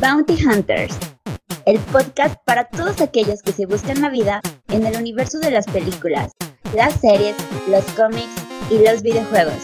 [0.00, 0.94] Bounty Hunters,
[1.64, 5.64] el podcast para todos aquellos que se buscan la vida en el universo de las
[5.66, 6.32] películas,
[6.74, 7.34] las series,
[7.68, 8.28] los cómics
[8.70, 9.54] y los videojuegos.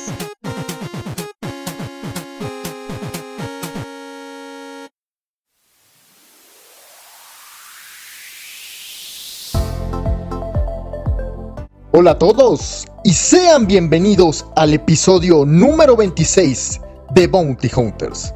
[11.92, 16.80] Hola a todos y sean bienvenidos al episodio número 26
[17.10, 18.32] de Bounty Hunters.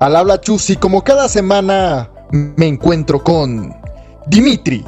[0.00, 3.76] Al habla Chus y como cada semana me encuentro con
[4.28, 4.82] Dimitri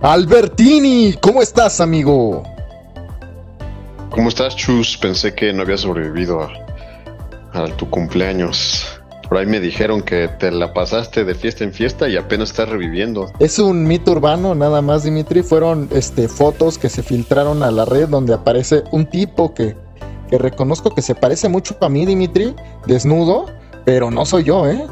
[0.00, 1.14] Albertini.
[1.20, 2.42] ¿Cómo estás, amigo?
[4.08, 4.96] ¿Cómo estás, Chus?
[4.96, 6.50] Pensé que no había sobrevivido a,
[7.52, 8.86] a tu cumpleaños.
[9.28, 12.70] Por ahí me dijeron que te la pasaste de fiesta en fiesta y apenas estás
[12.70, 13.30] reviviendo.
[13.40, 15.42] Es un mito urbano, nada más, Dimitri.
[15.42, 19.76] Fueron este, fotos que se filtraron a la red donde aparece un tipo que,
[20.30, 22.54] que reconozco que se parece mucho a mí, Dimitri,
[22.86, 23.44] desnudo,
[23.84, 24.84] pero no soy yo, ¿eh?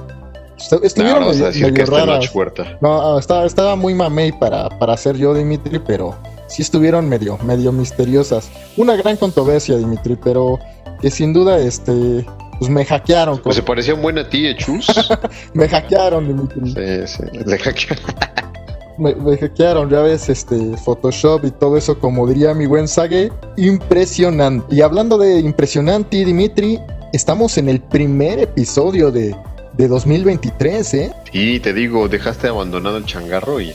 [0.58, 2.34] Estu- Estuvieron no, a medio- decir raras.
[2.34, 2.78] Huerta.
[2.80, 6.14] No, estaba, estaba muy mamey para, para ser yo, Dimitri, pero
[6.46, 8.48] sí estuvieron medio, medio misteriosas.
[8.76, 10.58] Una gran controversia, Dimitri, pero
[11.00, 12.24] que sin duda, este,
[12.58, 13.38] pues me hackearon.
[13.38, 14.86] Pues se parecía un buen a ti, ¿eh, Chus?
[15.54, 17.06] me hackearon, Dimitri.
[17.06, 17.38] sí, sí.
[17.44, 18.04] Le hackearon.
[18.98, 23.32] Me, me hackearon, ya ves, este, Photoshop y todo eso, como diría mi buen Sage,
[23.56, 24.74] impresionante.
[24.74, 26.78] Y hablando de impresionante, Dimitri,
[27.12, 29.36] estamos en el primer episodio de,
[29.74, 31.12] de 2023, ¿eh?
[31.32, 33.72] Y te digo, dejaste abandonado el changarro y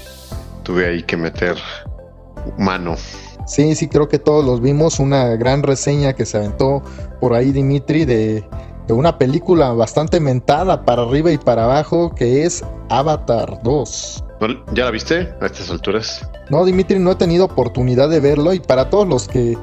[0.64, 1.56] tuve ahí que meter
[2.58, 2.96] mano.
[3.46, 5.00] Sí, sí, creo que todos los vimos.
[5.00, 6.82] Una gran reseña que se aventó
[7.22, 8.44] por ahí, Dimitri, de,
[8.88, 14.24] de una película bastante mentada para arriba y para abajo, que es Avatar 2.
[14.42, 16.30] ¿No- ¿Ya la viste a estas alturas?
[16.50, 19.58] No, Dimitri, no he tenido oportunidad de verlo y para todos los que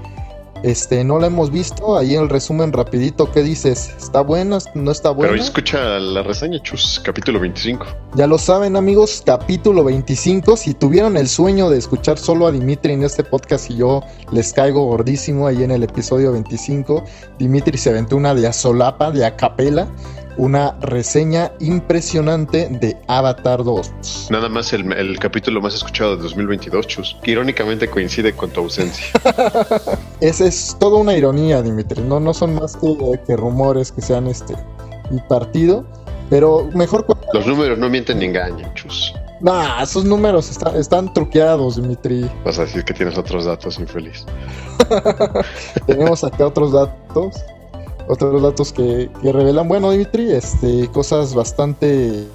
[0.64, 3.94] este, no lo hemos visto, ahí el resumen rapidito, ¿qué dices?
[3.98, 4.56] ¿Está bueno?
[4.74, 5.32] ¿No está bueno?
[5.32, 7.84] Pero escucha la reseña, Chus, capítulo 25.
[8.14, 12.94] Ya lo saben amigos, capítulo 25, si tuvieron el sueño de escuchar solo a Dimitri
[12.94, 17.04] en este podcast y yo les caigo gordísimo ahí en el episodio 25,
[17.38, 19.86] Dimitri se aventó una de a solapa, de a capela,
[20.36, 24.28] una reseña impresionante de Avatar 2.
[24.30, 27.16] Nada más el, el capítulo más escuchado de 2022, Chus.
[27.22, 29.06] Que irónicamente coincide con tu ausencia.
[30.20, 32.02] Esa es toda una ironía, Dimitri.
[32.02, 32.96] No, no son más que,
[33.26, 34.54] que rumores que se han este,
[35.10, 35.84] impartido.
[36.30, 37.06] Pero mejor.
[37.32, 39.14] Los números no mienten ni engañan, Chus.
[39.40, 42.30] Nah, esos números está- están truqueados, Dimitri.
[42.44, 44.24] Vas a decir que tienes otros datos, infeliz.
[45.86, 47.34] Tenemos acá otros datos.
[48.06, 52.26] Otros datos que, que revelan, bueno, Dimitri, este, cosas bastante,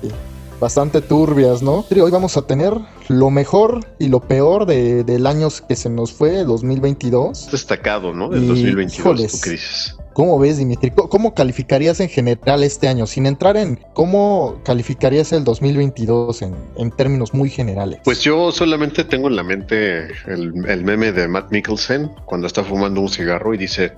[0.59, 1.85] bastante turbias, ¿no?
[1.89, 2.73] Hoy vamos a tener
[3.07, 7.49] lo mejor y lo peor de- del año que se nos fue, 2022.
[7.51, 8.29] Destacado, ¿no?
[8.29, 9.41] Del Y, 2022, híjoles.
[9.41, 9.95] ¿tú dices?
[10.13, 10.89] ¿Cómo ves, Dimitri?
[10.91, 13.05] ¿Cómo- ¿Cómo calificarías en general este año?
[13.07, 17.99] Sin entrar en cómo calificarías el 2022 en, en términos muy generales.
[18.03, 22.63] Pues yo solamente tengo en la mente el, el meme de Matt Mikkelsen cuando está
[22.63, 23.93] fumando un cigarro y dice: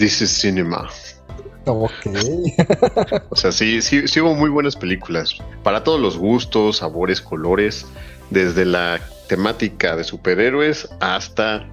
[0.00, 0.88] This is cinema.
[1.66, 1.92] Ok.
[3.28, 5.34] O sea, sí, sí, sí hubo muy buenas películas.
[5.62, 7.84] Para todos los gustos, sabores, colores,
[8.30, 11.68] desde la temática de superhéroes hasta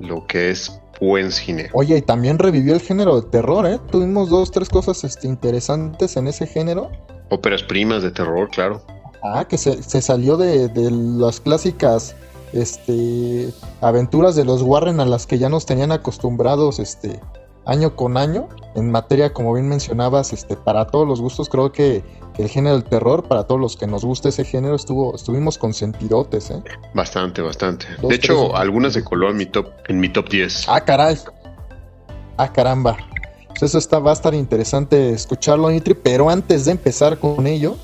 [0.00, 1.70] lo que es buen cine.
[1.72, 3.80] Oye, y también revivió el género de terror, ¿eh?
[3.90, 6.90] Tuvimos dos, tres cosas este, interesantes en ese género.
[7.30, 8.84] Óperas primas de terror, claro.
[9.24, 12.14] Ah, que se, se salió de, de las clásicas
[12.52, 13.48] este,
[13.80, 17.18] aventuras de los Warren a las que ya nos tenían acostumbrados este,
[17.66, 18.48] año con año.
[18.74, 22.02] En materia, como bien mencionabas, este, para todos los gustos, creo que,
[22.34, 25.58] que el género del terror, para todos los que nos gusta ese género, estuvo, estuvimos
[25.58, 26.62] consentidotes, ¿eh?
[26.94, 27.86] Bastante, bastante.
[28.00, 28.60] Dos, de hecho, tres.
[28.60, 30.68] algunas se coló en mi top, en mi top 10.
[30.68, 31.18] Ah, caray.
[32.38, 32.96] Ah, caramba.
[33.48, 35.94] Pues eso está, va a estar interesante escucharlo, Nitri.
[35.94, 37.76] Pero antes de empezar con ello,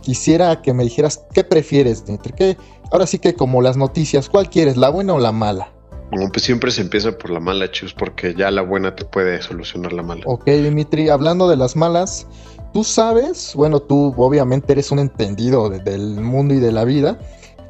[0.00, 2.32] quisiera que me dijeras qué prefieres, Nitri.
[2.32, 2.56] ¿Qué?
[2.90, 5.73] Ahora sí que como las noticias, ¿cuál quieres, la buena o la mala?
[6.12, 9.40] No, pues siempre se empieza por la mala, chus, porque ya la buena te puede
[9.42, 10.22] solucionar la mala.
[10.26, 12.26] Ok, Dimitri, hablando de las malas,
[12.72, 17.18] tú sabes, bueno, tú obviamente eres un entendido de- del mundo y de la vida,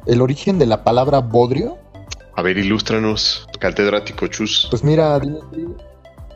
[0.05, 1.77] el origen de la palabra bodrio.
[2.35, 4.67] A ver, ilústranos, catedrático chus.
[4.69, 5.67] Pues mira, Dimitri,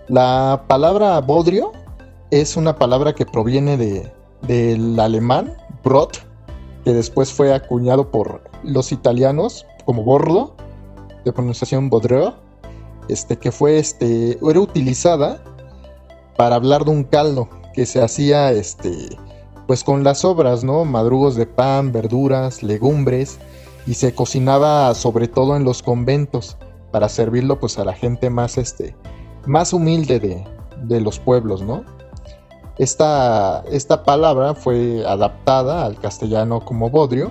[0.08, 1.74] la palabra bodrio
[2.32, 4.12] es una palabra que proviene de,
[4.48, 5.54] del alemán
[5.84, 6.18] brot,
[6.86, 10.56] que después fue acuñado por los italianos como bordo,
[11.26, 12.36] de pronunciación bodrio,
[13.08, 15.44] este, que fue, este, era utilizada
[16.38, 19.18] para hablar de un caldo que se hacía, este,
[19.68, 20.86] pues con las sobras, ¿no?
[20.86, 23.40] Madrugos de pan, verduras, legumbres,
[23.86, 26.58] y se cocinaba sobre todo en los conventos
[26.92, 28.96] para servirlo pues a la gente más este
[29.46, 30.44] más humilde de,
[30.84, 31.84] de los pueblos, ¿no?
[32.80, 37.30] esta, esta palabra fue adaptada al castellano como bodrio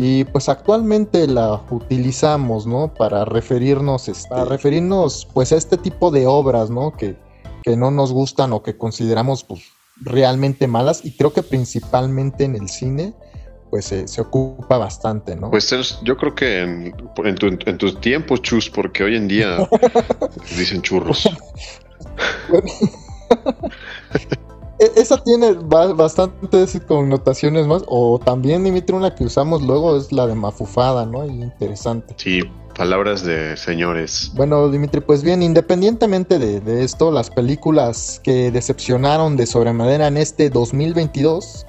[0.00, 2.94] y pues actualmente la utilizamos, ¿no?
[2.94, 6.96] Para referirnos, este, para referirnos pues a este tipo de obras, ¿no?
[6.96, 7.16] Que,
[7.64, 9.64] que no nos gustan o que consideramos pues
[10.00, 13.12] realmente malas y creo que principalmente en el cine
[13.70, 15.50] pues se ocupa bastante, ¿no?
[15.50, 15.68] Pues
[16.02, 16.94] yo creo que en,
[17.24, 19.68] en, tus tiempos, chus, porque hoy en día
[20.56, 21.28] dicen churros.
[24.78, 27.82] E, esa tiene bastantes connotaciones más.
[27.86, 31.24] O también, Dimitri, una que usamos luego es la de mafufada, ¿no?
[31.26, 32.14] Y interesante.
[32.16, 32.40] Sí,
[32.76, 34.30] palabras de señores.
[34.34, 40.16] Bueno, Dimitri, pues bien, independientemente de, de esto, las películas que decepcionaron de sobremanera en
[40.16, 41.66] este 2022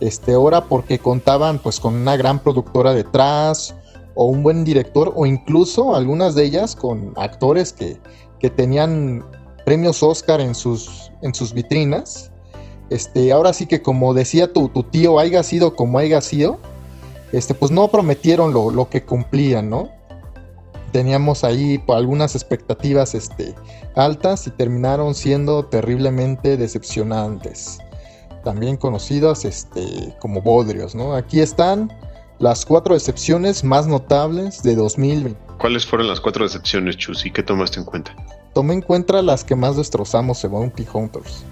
[0.00, 3.74] este, ahora porque contaban pues con una gran productora detrás
[4.14, 7.98] o un buen director o incluso algunas de ellas con actores que,
[8.38, 9.24] que tenían
[9.64, 12.30] premios Oscar en sus, en sus vitrinas.
[12.90, 16.58] Este, ahora sí que como decía tu, tu tío, haya sido como haya sido,
[17.32, 19.88] este, pues no prometieron lo, lo que cumplían, ¿no?
[20.92, 23.54] Teníamos ahí algunas expectativas este,
[23.96, 27.80] altas y terminaron siendo terriblemente decepcionantes
[28.44, 30.94] también conocidas este, como bodrios.
[30.94, 31.14] ¿no?
[31.14, 31.92] Aquí están
[32.38, 35.40] las cuatro excepciones más notables de 2020.
[35.58, 37.26] ¿Cuáles fueron las cuatro excepciones, Chus?
[37.26, 38.14] ¿Y qué tomaste en cuenta?
[38.52, 41.44] Tomé en cuenta las que más destrozamos en Bounty Hunters.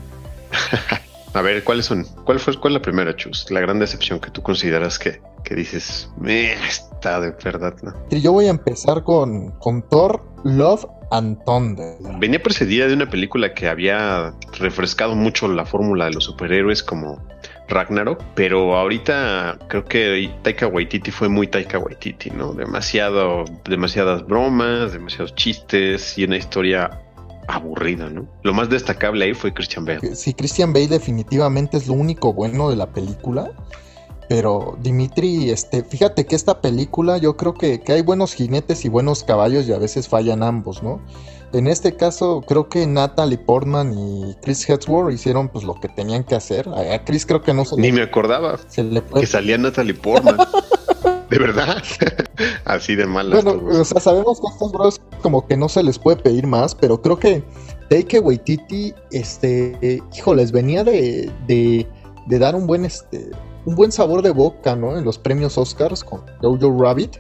[1.35, 2.05] A ver, ¿cuáles son?
[2.25, 3.51] ¿Cuál fue cuál la primera, Chus?
[3.51, 7.95] La gran decepción que tú consideras que, que dices, me está de verdad, ¿no?
[8.11, 11.97] Yo voy a empezar con, con Thor Love and Thunder.
[12.19, 17.23] Venía precedida de una película que había refrescado mucho la fórmula de los superhéroes como
[17.69, 22.53] Ragnarok, pero ahorita creo que Taika Waititi fue muy Taika Waititi, ¿no?
[22.53, 26.91] Demasiado, demasiadas bromas, demasiados chistes y una historia
[27.49, 28.27] aburrida, ¿no?
[28.43, 30.15] Lo más destacable ahí fue Christian Bale.
[30.15, 33.51] Sí, Christian Bale definitivamente es lo único bueno de la película.
[34.29, 38.89] Pero Dimitri, este, fíjate que esta película yo creo que, que, hay buenos jinetes y
[38.89, 41.03] buenos caballos y a veces fallan ambos, ¿no?
[41.53, 46.25] En este caso creo que Natalie Portman y Chris Hemsworth hicieron pues lo que tenían
[46.25, 46.67] que hacer.
[46.69, 48.59] A Chris creo que no se Ni me acordaba
[49.15, 50.37] que salía Natalie Portman.
[51.33, 51.83] de verdad.
[52.67, 53.31] Así de mal.
[53.31, 56.47] Bueno, o sea, sabemos que a estos bros como que no se les puede pedir
[56.47, 57.43] más, pero creo que
[57.89, 61.87] Take Waititi, este, híjoles, venía de, de,
[62.27, 63.31] de dar un buen, este,
[63.65, 64.99] un buen sabor de boca, ¿no?
[64.99, 67.17] En los premios Oscars con Jojo Rabbit.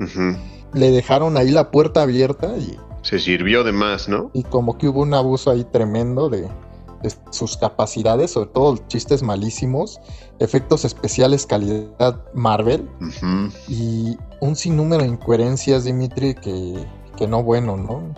[0.75, 2.77] Le dejaron ahí la puerta abierta y...
[3.03, 4.31] Se sirvió de más, ¿no?
[4.33, 6.49] Y como que hubo un abuso ahí tremendo de,
[7.31, 10.01] sus capacidades, sobre todo chistes malísimos,
[10.39, 12.89] efectos especiales calidad Marvel
[13.69, 16.85] y un sinnúmero de incoherencias, Dimitri, que,
[17.17, 18.15] que no bueno, ¿no?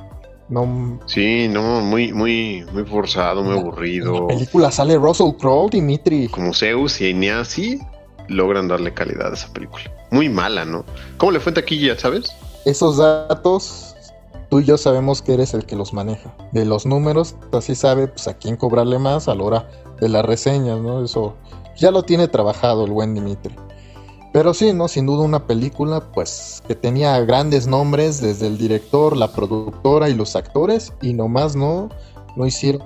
[0.48, 4.14] No, sí, no, muy, muy, muy forzado, muy aburrido.
[4.14, 6.28] En la película sale Russell Crowe, Dimitri.
[6.28, 7.80] Como Zeus y Ineasi
[8.28, 9.84] logran darle calidad a esa película.
[10.10, 10.84] Muy mala, ¿no?
[11.16, 12.30] ¿Cómo le fue en taquilla, sabes?
[12.66, 13.93] Esos datos,
[14.54, 16.32] tú y yo sabemos que eres el que los maneja.
[16.52, 19.68] De los números, así sabe pues, a quién cobrarle más a la hora
[20.00, 21.04] de las reseñas, ¿no?
[21.04, 21.34] Eso
[21.76, 23.52] ya lo tiene trabajado el buen Dimitri.
[24.32, 24.86] Pero sí, ¿no?
[24.86, 30.14] Sin duda una película, pues, que tenía grandes nombres, desde el director, la productora y
[30.14, 31.88] los actores, y nomás no,
[32.36, 32.84] no hicieron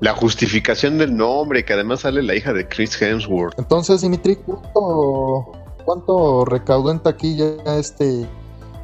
[0.00, 3.58] la justificación del nombre, que además sale la hija de Chris Hemsworth.
[3.58, 5.52] Entonces, Dimitri, ¿cuánto,
[5.84, 8.26] cuánto recaudó en taquilla este,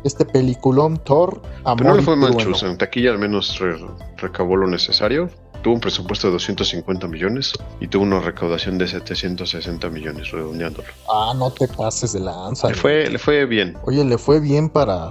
[0.05, 1.43] este peliculón Thor?
[1.64, 3.59] Pero no le fue mal, En taquilla al menos
[4.17, 5.31] recaudó lo necesario.
[5.62, 10.87] Tuvo un presupuesto de 250 millones y tuvo una recaudación de 760 millones, redondeándolo.
[11.12, 12.69] Ah, no te pases de lanza.
[12.69, 13.76] Le fue, le fue bien.
[13.85, 15.11] Oye, le fue bien para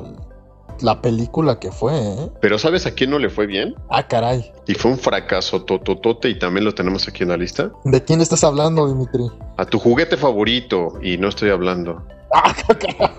[0.82, 2.32] la película que fue, ¿eh?
[2.42, 3.76] Pero ¿sabes a quién no le fue bien?
[3.90, 4.52] Ah, caray.
[4.68, 7.72] Y fue un fracaso tototote y también lo tenemos aquí en la lista.
[7.84, 9.30] ¿De quién estás hablando, Dimitri?
[9.58, 12.04] A tu juguete favorito y no estoy hablando.
[12.34, 13.12] Ah, caray.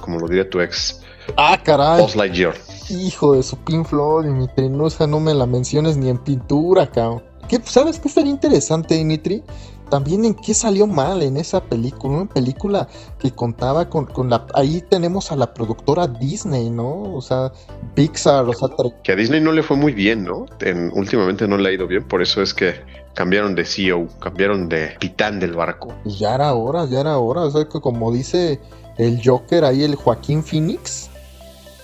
[0.00, 1.00] Como lo diría tu ex.
[1.36, 2.00] Ah, caray.
[2.00, 2.54] Buzz Lightyear.
[2.88, 4.68] Hijo de su Floyd, Dimitri.
[4.68, 7.22] No, o no me la menciones ni en pintura, cabrón.
[7.48, 9.42] ¿Qué, ¿Sabes qué estaría interesante, Dimitri?
[9.90, 12.88] también en qué salió mal en esa película, una película
[13.18, 14.46] que contaba con, la...
[14.54, 17.12] Ahí tenemos a la productora Disney, ¿no?
[17.12, 17.52] O sea,
[17.94, 18.68] Pixar, o sea...
[19.02, 20.46] Que a Disney no le fue muy bien, ¿no?
[20.94, 22.74] últimamente no le ha ido bien, por eso es que
[23.14, 25.92] cambiaron de CEO, cambiaron de pitán del barco.
[26.04, 28.60] Pues ya era hora, ya era hora, o sea, que como dice
[29.00, 31.10] el Joker ahí, el Joaquín Phoenix,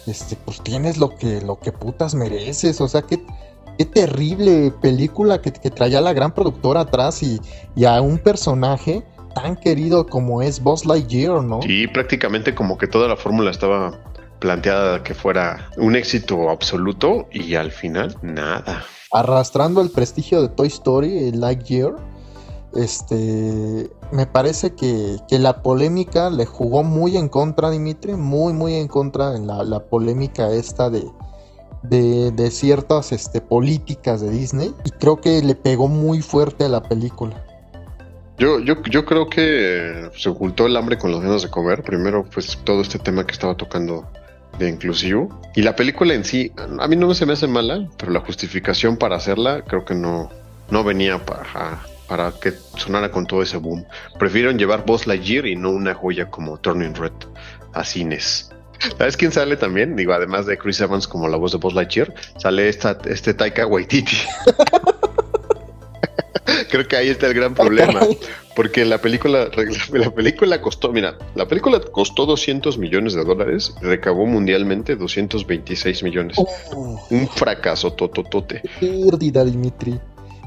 [0.06, 3.20] este, pues tienes lo que, lo que putas mereces, o sea, que
[3.78, 7.40] qué terrible película que, traía la gran productora atrás y,
[7.84, 9.02] a un personaje
[9.34, 11.60] tan querido como es Buzz Lightyear, ¿no?
[11.62, 13.98] Sí, prácticamente como que toda la fórmula estaba
[14.38, 18.84] planteada que fuera un éxito absoluto y al final nada.
[19.12, 21.96] Arrastrando el prestigio de Toy Story, Lightyear,
[22.74, 28.52] este, me parece que, que, la polémica le jugó muy en contra a Dimitri, muy,
[28.52, 31.04] muy en contra en la, la polémica esta de,
[31.82, 36.68] de, de, ciertas este, políticas de Disney y creo que le pegó muy fuerte a
[36.68, 37.42] la película.
[38.38, 41.82] Yo, yo, yo creo que se ocultó el hambre con los ganas de comer.
[41.82, 44.06] Primero, pues todo este tema que estaba tocando
[44.58, 45.28] de inclusivo.
[45.54, 48.96] Y la película en sí, a mí no se me hace mala, pero la justificación
[48.96, 50.30] para hacerla creo que no,
[50.70, 53.84] no venía para, para que sonara con todo ese boom.
[54.18, 57.12] Prefirieron llevar Buzz Lightyear y no una joya como Turning Red
[57.72, 58.50] a cines.
[58.98, 59.96] ¿Sabes quién sale también?
[59.96, 63.66] Digo, además de Chris Evans como la voz de Buzz Lightyear, sale esta, este Taika
[63.66, 64.16] Waititi.
[66.70, 68.00] Creo que ahí está el gran problema.
[68.54, 69.50] Porque la película,
[69.92, 76.02] la película costó, mira, la película costó 200 millones de dólares y recabó mundialmente 226
[76.02, 76.36] millones.
[76.38, 77.06] Oh.
[77.10, 78.62] Un fracaso tototote.
[78.80, 80.00] Pérdida, Dimitri.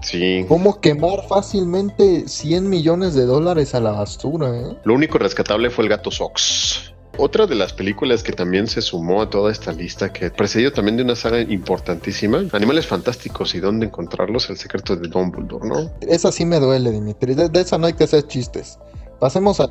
[0.10, 0.44] Sí.
[0.48, 4.58] ¿Cómo quemar fácilmente 100 millones de dólares a la basura?
[4.58, 4.76] Eh?
[4.84, 6.94] Lo único rescatable fue el gato Sox.
[7.18, 10.98] Otra de las películas que también se sumó a toda esta lista, que precedió también
[10.98, 15.92] de una saga importantísima, Animales Fantásticos y dónde encontrarlos, el secreto de Dumbledore, ¿no?
[16.02, 17.36] Esa sí me duele, Dimitri.
[17.36, 18.80] De, de esa no hay que hacer chistes.
[19.20, 19.70] Pasemos a.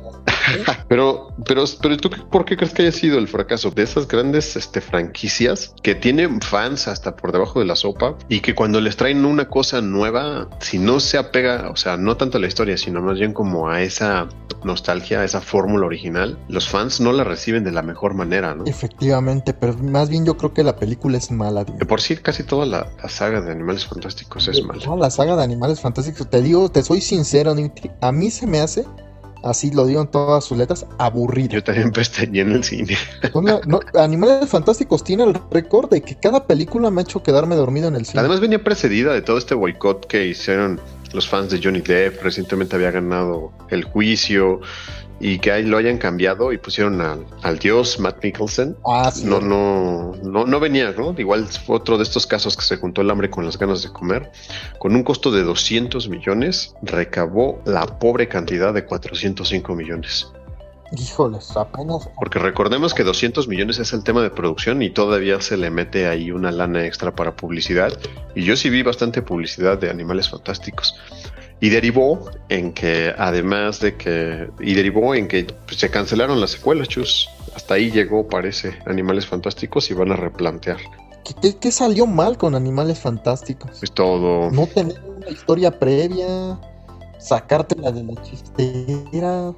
[0.87, 4.55] pero, pero, pero tú, ¿por qué crees que haya sido el fracaso de esas grandes
[4.55, 8.97] este, franquicias que tienen fans hasta por debajo de la sopa y que cuando les
[8.97, 12.77] traen una cosa nueva, si no se apega, o sea, no tanto a la historia,
[12.77, 14.27] sino más bien como a esa
[14.63, 18.65] nostalgia, a esa fórmula original, los fans no la reciben de la mejor manera, ¿no?
[18.65, 21.63] Efectivamente, pero más bien yo creo que la película es mala.
[21.63, 24.85] De por sí, casi toda la, saga de Animales Fantásticos es mala.
[24.85, 27.55] No, la saga de Animales Fantásticos, te digo, te soy sincero,
[28.01, 28.85] a mí se me hace
[29.43, 31.49] así lo digo en todas sus letras, aburrido.
[31.49, 32.97] Yo también pestañé en el cine.
[33.95, 37.95] Animales Fantásticos tiene el récord de que cada película me ha hecho quedarme dormido en
[37.95, 38.19] el cine.
[38.19, 40.79] Además venía precedida de todo este boicot que hicieron
[41.13, 42.21] los fans de Johnny Depp.
[42.21, 44.61] Recientemente había ganado el juicio
[45.19, 48.77] y que ahí lo hayan cambiado y pusieron al, dios Matt Mikkelsen.
[48.85, 51.13] Ah, no, no, no, no venía, ¿no?
[51.17, 53.89] Igual fue otro de estos casos que se juntó el hambre con las ganas de
[53.89, 54.31] comer.
[54.79, 60.27] Con un costo de 200 millones, recabó la pobre cantidad de 405 millones.
[60.91, 62.09] Híjoles, apenas.
[62.15, 66.07] Porque recordemos que 200 millones es el tema de producción y todavía se le mete
[66.07, 67.93] ahí una lana extra para publicidad.
[68.33, 70.95] Y yo sí vi bastante publicidad de animales fantásticos.
[71.61, 76.51] Y derivó en que, además de que, y derivó en que pues, se cancelaron las
[76.51, 77.29] secuelas, chus.
[77.55, 80.77] Hasta ahí llegó, parece, Animales Fantásticos y van a replantear.
[81.59, 83.71] ¿Qué, salió mal con Animales Fantásticos?
[83.79, 84.49] Pues todo.
[84.51, 86.59] No tener una historia previa,
[87.19, 89.53] sacártela de la chistera.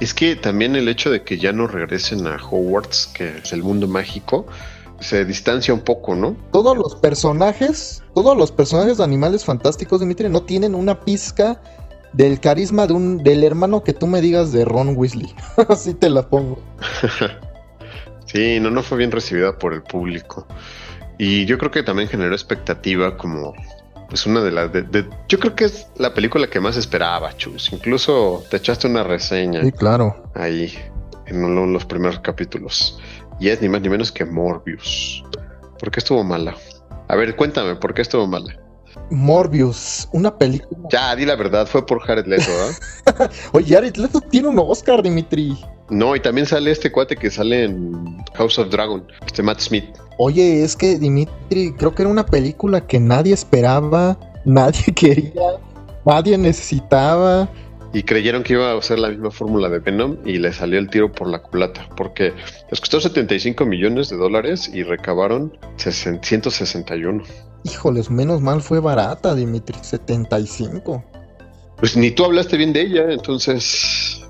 [0.00, 3.62] Es que también el hecho de que ya no regresen a Hogwarts, que es el
[3.62, 4.46] mundo mágico,
[5.00, 6.36] se distancia un poco, ¿no?
[6.52, 11.60] Todos los personajes, todos los personajes de Animales Fantásticos, Dimitri, no tienen una pizca
[12.12, 15.34] del carisma de un del hermano que tú me digas de Ron Weasley.
[15.68, 16.58] Así te la pongo.
[18.26, 20.46] sí, no, no fue bien recibida por el público.
[21.18, 23.54] Y yo creo que también generó expectativa como
[24.08, 24.70] pues una de las
[25.28, 27.72] yo creo que es la película que más esperaba, Chus.
[27.72, 29.62] Incluso te echaste una reseña.
[29.62, 30.30] Sí, claro.
[30.34, 30.72] Ahí
[31.26, 32.98] en los primeros capítulos.
[33.38, 35.24] Y es ni más ni menos que Morbius.
[35.78, 36.54] ¿Por qué estuvo mala?
[37.08, 38.56] A ver, cuéntame, ¿por qué estuvo mala?
[39.10, 40.88] Morbius, una película.
[40.90, 43.28] Ya, di la verdad, fue por Jared Leto, ¿eh?
[43.52, 45.56] Oye, Jared Leto tiene un Oscar, Dimitri.
[45.90, 49.84] No, y también sale este cuate que sale en House of Dragon, este Matt Smith.
[50.18, 55.58] Oye, es que Dimitri, creo que era una película que nadie esperaba, nadie quería,
[56.04, 57.48] nadie necesitaba
[57.96, 60.90] y creyeron que iba a ser la misma fórmula de Venom y le salió el
[60.90, 62.34] tiro por la culata, porque
[62.70, 67.22] les costó 75 millones de dólares y recabaron 161.
[67.64, 71.02] Híjoles, menos mal fue barata, Dimitri, 75.
[71.78, 74.22] Pues ni tú hablaste bien de ella, entonces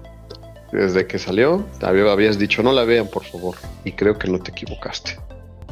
[0.70, 4.52] desde que salió habías dicho no la vean por favor y creo que no te
[4.52, 5.18] equivocaste.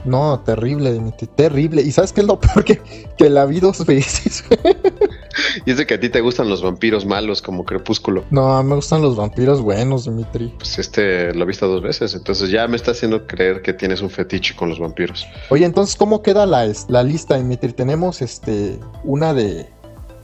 [0.05, 1.81] No, terrible, Dimitri, terrible.
[1.81, 2.65] ¿Y sabes qué es lo peor?
[2.65, 2.81] Que,
[3.17, 4.43] que la vi dos veces.
[5.65, 8.25] Y es de que a ti te gustan los vampiros malos como Crepúsculo.
[8.31, 10.53] No, me gustan los vampiros buenos, Dimitri.
[10.59, 14.01] Pues este lo he visto dos veces, entonces ya me está haciendo creer que tienes
[14.01, 15.27] un fetiche con los vampiros.
[15.51, 17.73] Oye, entonces, ¿cómo queda la, la lista, Dimitri?
[17.73, 19.74] Tenemos este una de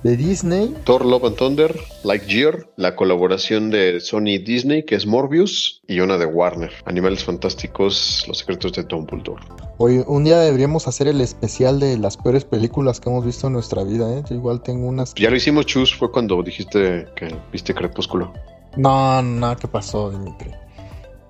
[0.02, 0.74] de Disney.
[0.84, 6.00] Thor Love and Thunder, Lightyear, la colaboración de Sony y Disney, que es Morbius, y
[6.00, 9.42] una de Warner, Animales Fantásticos, Los Secretos de Dumbledore.
[9.78, 13.54] Hoy, un día deberíamos hacer el especial de las peores películas que hemos visto en
[13.54, 14.22] nuestra vida, ¿eh?
[14.28, 15.14] Yo igual tengo unas...
[15.14, 18.32] Ya lo hicimos, Chus, fue cuando dijiste que viste Crepúsculo.
[18.76, 20.50] No, no, ¿qué pasó, Dimitri?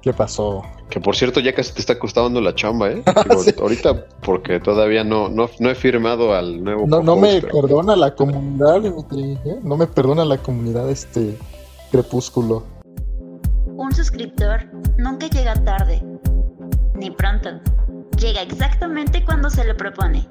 [0.02, 0.62] ¿Qué pasó?
[0.88, 3.02] Que por cierto, ya casi te está costando la chamba, ¿eh?
[3.28, 3.54] Digo, Sí.
[3.60, 6.86] Ahorita, porque todavía no, no, no he firmado al nuevo.
[6.86, 9.58] No, no me pero- perdona la comunidad, Dimitri, ¿eh?
[9.62, 11.36] No me perdona la comunidad este
[11.92, 12.64] crepúsculo.
[13.66, 14.64] Un suscriptor
[14.98, 16.02] nunca llega tarde,
[16.94, 17.50] ni pronto.
[18.18, 20.26] Llega exactamente cuando se le propone.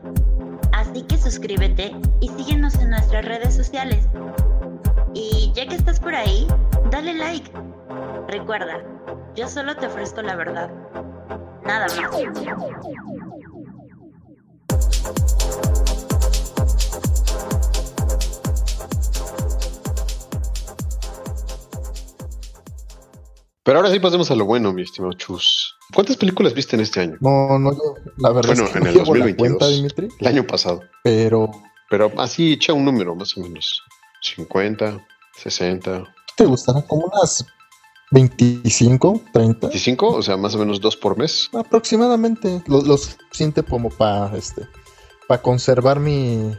[0.72, 4.08] Así que suscríbete y síguenos en nuestras redes sociales.
[5.14, 6.48] Y ya que estás por ahí,
[6.92, 7.52] dale like.
[8.28, 8.84] Recuerda,
[9.36, 10.70] yo solo te ofrezco la verdad.
[11.64, 13.20] Nada más.
[23.64, 25.76] Pero ahora sí pasemos a lo bueno, mi estimado Chus.
[25.94, 27.18] ¿Cuántas películas viste en este año?
[27.20, 29.38] No, no, yo, la verdad Bueno, es que en no el llevo la 2022.
[29.38, 30.82] cuenta, Dimitri, El año pasado.
[31.04, 31.50] pero
[31.90, 33.82] Pero así echa un número, más o menos.
[34.22, 35.00] 50,
[35.38, 36.04] 60,
[36.36, 37.46] ¿te gustará como unas
[38.12, 39.68] 25, 30?
[39.68, 41.50] 25, o sea, más o menos dos por mes.
[41.54, 42.62] Aproximadamente.
[42.68, 44.68] Lo, lo suficiente como para este
[45.28, 46.52] para conservar mi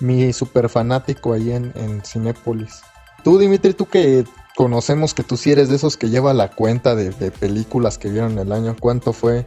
[0.00, 2.80] mi super fanático ahí en, en Cinépolis.
[3.22, 4.24] Tú, Dimitri, tú que
[4.56, 8.08] conocemos que tú sí eres de esos que lleva la cuenta de, de películas que
[8.08, 9.46] vieron el año, ¿cuánto fue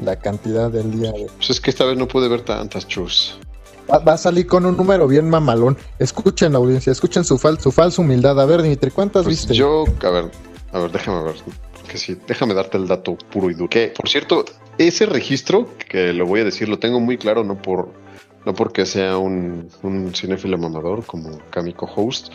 [0.00, 1.10] la cantidad del día?
[1.10, 3.36] de- Pues es que esta vez no pude ver tantas, Chus.
[3.90, 5.76] Va, va a salir con un número bien mamalón.
[5.98, 8.40] Escuchen la audiencia, escuchen su, fal- su falsa humildad.
[8.40, 9.54] A ver, Dimitri, ¿cuántas Pues viste?
[9.54, 10.30] yo, a ver,
[10.72, 11.34] a ver, déjame ver.
[11.88, 13.68] Que sí, déjame darte el dato puro y duro.
[13.68, 14.44] Que, por cierto,
[14.78, 17.88] ese registro, que lo voy a decir, lo tengo muy claro, no por
[18.46, 22.28] no porque sea un, un cinéfilo mamador como Kamiko Host,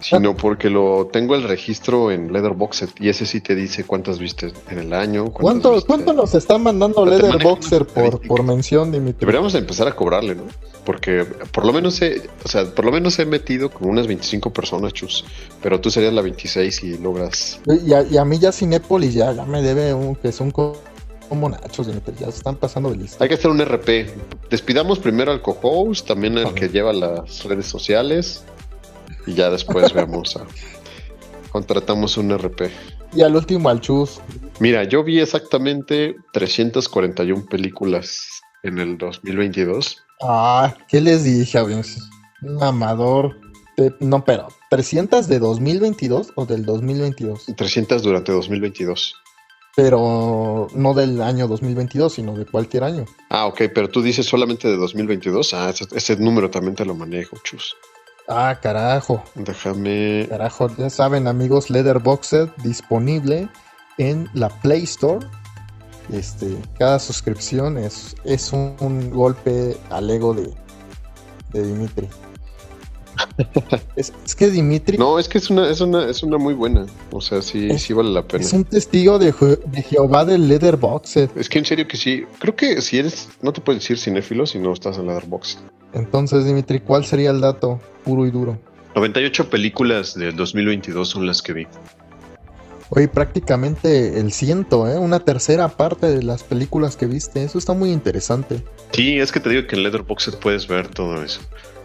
[0.00, 4.52] sino porque lo tengo el registro en Letterboxd y ese sí te dice cuántas viste
[4.70, 5.26] en el año.
[5.32, 5.86] ¿Cuánto, viste.
[5.86, 9.20] ¿Cuánto nos está mandando Ya te Leather manejo Boxer una por, por mención, Dimitri?
[9.20, 10.44] Deberíamos empezar a cobrarle, ¿no?
[10.84, 14.52] Porque por lo menos he, o sea, por lo menos he metido como unas 25
[14.52, 15.24] personas, chus.
[15.62, 17.60] Pero tú serías la 26 y logras.
[17.66, 20.50] Y a, y a mí ya Cinépolis ya, ya me debe un que es un
[20.50, 20.80] co-
[21.28, 23.22] como nachos, Dimitri, ya se están pasando de lista.
[23.22, 24.06] Hay que hacer un RP.
[24.48, 26.54] Despidamos primero al co-host, también al Ajá.
[26.54, 28.44] que lleva las redes sociales.
[29.28, 30.46] Y ya después vemos a.
[31.52, 32.70] Contratamos un RP.
[33.14, 34.20] Y al último al Chus.
[34.58, 40.02] Mira, yo vi exactamente 341 películas en el 2022.
[40.22, 41.58] Ah, ¿qué les dije?
[42.42, 43.36] Un amador.
[43.76, 47.46] de- no, pero, ¿300 de 2022 o del 2022?
[47.56, 49.14] 300 durante 2022.
[49.76, 53.04] Pero no del año 2022, sino de cualquier año.
[53.30, 55.54] Ah, ok, pero tú dices solamente de 2022.
[55.54, 57.76] Ah, ese, ese número también te lo manejo, chus.
[58.28, 59.22] Ah, carajo.
[59.34, 60.26] Déjame.
[60.28, 63.48] Carajo, ya saben, amigos, Leatherboxed disponible
[63.96, 65.26] en la Play Store.
[66.12, 70.50] Este, cada suscripción es, es un, un golpe al ego de,
[71.52, 72.08] de Dimitri.
[73.96, 76.86] es, es que Dimitri No, es que es una, es una, es una muy buena.
[77.10, 78.44] O sea, sí, Es- sí vale la pena.
[78.44, 79.32] es un testigo de,
[79.66, 81.30] de Jehová del Leatherboxed.
[81.36, 82.24] Es que en serio que sí.
[82.38, 85.58] Creo que si eres, no te puedes decir cinéfilo si no estás en la Letterboxd.
[85.92, 88.58] Entonces, Dimitri, ¿cuál sería el dato puro y duro?
[88.94, 91.66] 98 películas del 2022 son las que vi.
[92.90, 94.98] Oye, prácticamente el ciento, ¿eh?
[94.98, 97.44] Una tercera parte de las películas que viste.
[97.44, 98.64] Eso está muy interesante.
[98.92, 101.40] Sí, es que te digo que en Letterboxd puedes ver todo eso.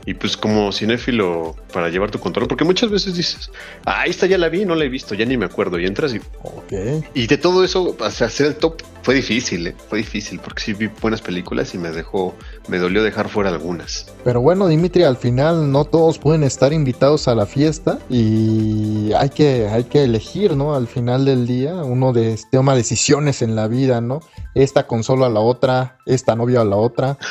[0.05, 3.49] Y pues como cinéfilo para llevar tu control, porque muchas veces dices,
[3.85, 5.79] ah, esta ya la vi, no la he visto, ya ni me acuerdo.
[5.79, 6.73] Y entras y, Ok.
[7.13, 9.75] y de todo eso, o sea, hacer el top fue difícil, ¿eh?
[9.89, 12.35] fue difícil, porque sí vi buenas películas y me dejó,
[12.67, 14.07] me dolió dejar fuera algunas.
[14.23, 19.29] Pero bueno, Dimitri, al final no todos pueden estar invitados a la fiesta y hay
[19.29, 20.75] que, hay que elegir, ¿no?
[20.75, 24.21] Al final del día, uno de, toma decisiones en la vida, ¿no?
[24.53, 27.17] Esta consola a la otra, esta novia a la otra.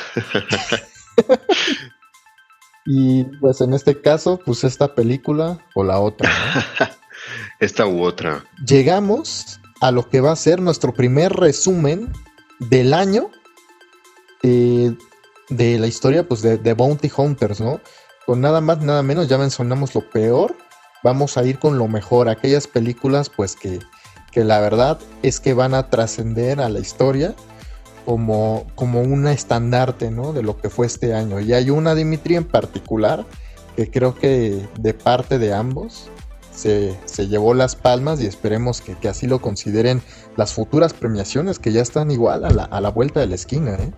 [2.85, 6.31] y pues en este caso, pues esta película o la otra,
[6.81, 6.87] ¿no?
[7.61, 8.45] Esta u otra.
[8.66, 12.12] Llegamos a lo que va a ser nuestro primer resumen
[12.59, 13.31] del año
[14.42, 14.97] eh,
[15.49, 17.81] de la historia pues de, de Bounty Hunters, ¿no?
[18.27, 20.57] Con nada más, nada menos, ya mencionamos lo peor,
[21.03, 23.81] vamos a ir con lo mejor, aquellas películas pues que,
[24.31, 27.35] que la verdad es que van a trascender a la historia
[28.05, 30.33] como, como un estandarte, ¿no?
[30.33, 31.41] De lo que fue este año.
[31.41, 33.25] Y hay una, Dimitri, en particular,
[33.77, 36.11] que creo que de parte de ambos
[36.55, 40.03] se, se llevó las palmas y esperemos que, que así lo consideren
[40.37, 43.75] las futuras premiaciones que ya están igual a la, a la vuelta de la esquina,
[43.75, 43.93] ¿eh?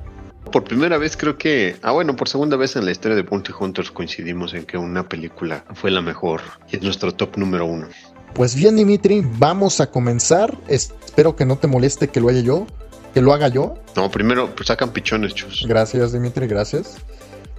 [0.53, 3.53] Por primera vez creo que, ah bueno, por segunda vez en la historia de Bounty
[3.59, 7.89] Hunters coincidimos en que una película fue la mejor y es nuestro top número uno.
[8.35, 10.57] Pues bien, Dimitri, vamos a comenzar.
[10.69, 12.67] Espero que no te moleste que lo haya yo,
[13.15, 13.75] que lo haga yo.
[13.97, 15.65] No, primero pues sacan pichones, chus.
[15.67, 16.97] Gracias, Dimitri, gracias.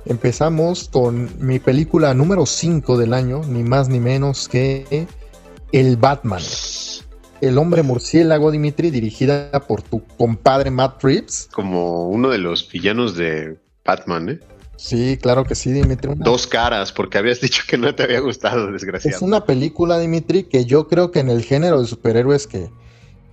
[0.05, 5.07] Empezamos con mi película número 5 del año, ni más ni menos que
[5.71, 6.43] El Batman.
[7.41, 11.49] El hombre murciélago, Dimitri, dirigida por tu compadre Matt Reeves.
[11.51, 14.39] Como uno de los villanos de Batman, ¿eh?
[14.77, 16.11] Sí, claro que sí, Dimitri.
[16.17, 19.15] Dos caras, porque habías dicho que no te había gustado, desgraciado.
[19.15, 22.69] Es una película, Dimitri, que yo creo que en el género de superhéroes que,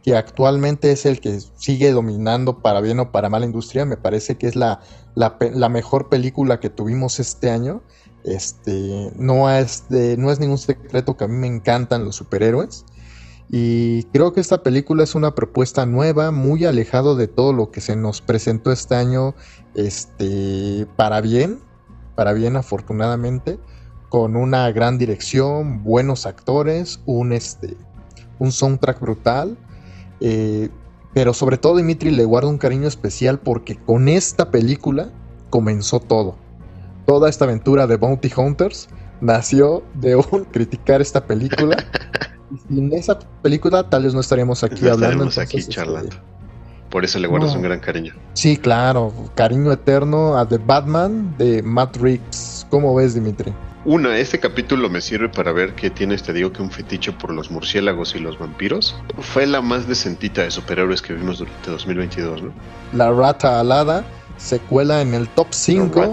[0.02, 4.36] que actualmente es el que sigue dominando para bien o para mala industria, me parece
[4.36, 4.80] que es la,
[5.14, 7.82] la, mejor película que tuvimos este año.
[8.24, 12.84] Este, no, es no es ningún secreto que a mí me encantan los superhéroes.
[13.54, 17.82] Y creo que esta película es una propuesta nueva, muy alejado de todo lo que
[17.82, 19.34] se nos presentó este año,
[19.74, 21.58] este, para bien,
[22.14, 23.58] para bien afortunadamente,
[24.08, 27.76] con una gran dirección, buenos actores, un, este,
[28.38, 29.58] un soundtrack brutal.
[30.24, 30.70] Eh,
[31.12, 35.10] pero sobre todo Dimitri le guarda un cariño especial porque con esta película
[35.50, 36.36] comenzó todo.
[37.06, 38.88] Toda esta aventura de Bounty Hunters
[39.20, 41.76] nació de un criticar esta película
[42.68, 45.06] sin esa película tal vez no estaríamos aquí hablando.
[45.06, 46.16] Estaríamos aquí este, charlando.
[46.90, 48.14] Por eso le guardas un gran cariño.
[48.34, 49.12] Sí, claro.
[49.34, 52.66] Cariño eterno a The Batman de Matt Reeves.
[52.70, 53.52] ¿Cómo ves, Dimitri?
[53.84, 57.32] Una, este capítulo me sirve para ver que tienes, te digo, que un fetiche por
[57.32, 58.94] los murciélagos y los vampiros.
[59.18, 62.52] Fue la más decentita de superhéroes que vimos durante 2022, ¿no?
[62.92, 64.04] La rata alada
[64.36, 66.12] se cuela en el top 5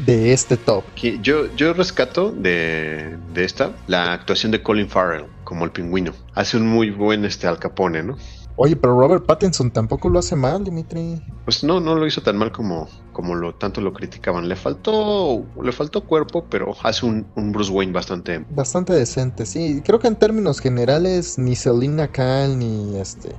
[0.00, 0.82] de este top.
[1.22, 6.12] Yo, yo rescato de, de, esta la actuación de Colin Farrell como el pingüino.
[6.34, 8.16] Hace un muy buen este Al Capone, ¿no?
[8.56, 11.20] Oye, pero Robert Pattinson tampoco lo hace mal, Dimitri.
[11.44, 14.48] Pues no, no lo hizo tan mal como, como lo tanto lo criticaban.
[14.48, 18.44] Le faltó, le faltó cuerpo, pero hace un, un Bruce Wayne bastante.
[18.50, 19.82] Bastante decente, sí.
[19.84, 23.34] Creo que en términos generales, ni Selina Kyle, ni este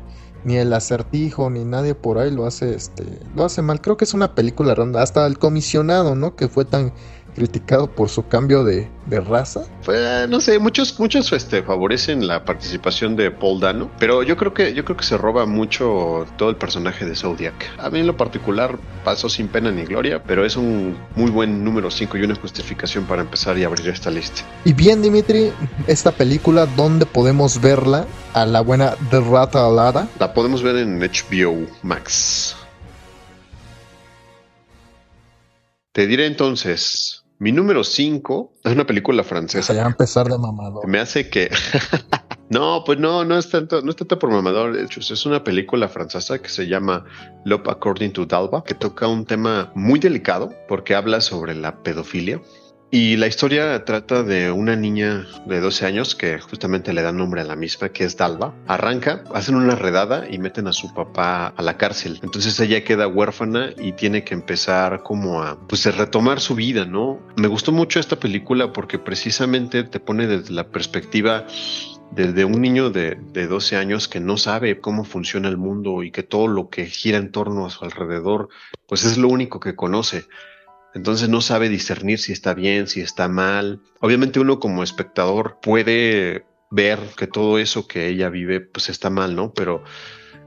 [0.46, 3.04] ni el acertijo, ni nadie por ahí lo hace, este,
[3.36, 3.82] lo hace mal.
[3.82, 5.02] Creo que es una película ronda.
[5.02, 6.36] Hasta el comisionado, ¿no?
[6.36, 6.94] Que fue tan
[7.36, 9.66] criticado por su cambio de, raza.
[9.82, 14.54] Fue, no sé, muchos, muchos este, favorecen la participación de Paul Dano, pero yo creo
[14.54, 17.54] que, yo creo que se roba mucho todo el personaje de Zodiac.
[17.78, 21.64] A mí en lo particular pasó sin pena ni gloria, pero es un muy buen
[21.64, 24.42] número 5 y una justificación para empezar y abrir esta lista.
[24.64, 25.52] Y bien, Dimitri,
[25.88, 28.08] esta película, ¿dónde podemos verla?
[28.34, 30.08] A la buena de Rata Alada.
[30.20, 32.56] La podemos ver en HBO Max.
[35.96, 39.74] Te diré entonces, mi número 5 es una película francesa.
[39.74, 40.88] Ya empezar de mamador.
[40.88, 41.50] Me hace que.
[42.50, 44.78] no, pues no, no es tanto, no es tanto por mamador.
[44.78, 47.06] hecho, es una película francesa que se llama
[47.44, 52.42] Love According to Dalva, que toca un tema muy delicado porque habla sobre la pedofilia.
[52.96, 57.42] Y la historia trata de una niña de 12 años que justamente le da nombre
[57.42, 58.56] a la misma, que es Dalva.
[58.68, 62.22] Arranca, hacen una redada y meten a su papá a la cárcel.
[62.24, 67.20] Entonces ella queda huérfana y tiene que empezar como a pues retomar su vida, ¿no?
[67.36, 71.46] Me gustó mucho esta película porque precisamente te pone desde la perspectiva
[72.12, 76.12] desde un niño de, de, 12 años que no sabe cómo funciona el mundo y
[76.12, 78.48] que todo lo que gira en torno a su alrededor,
[78.88, 80.24] pues es lo único que conoce.
[80.96, 83.82] Entonces no sabe discernir si está bien, si está mal.
[84.00, 89.36] Obviamente uno como espectador puede ver que todo eso que ella vive pues está mal,
[89.36, 89.54] ¿no?
[89.54, 89.84] Pero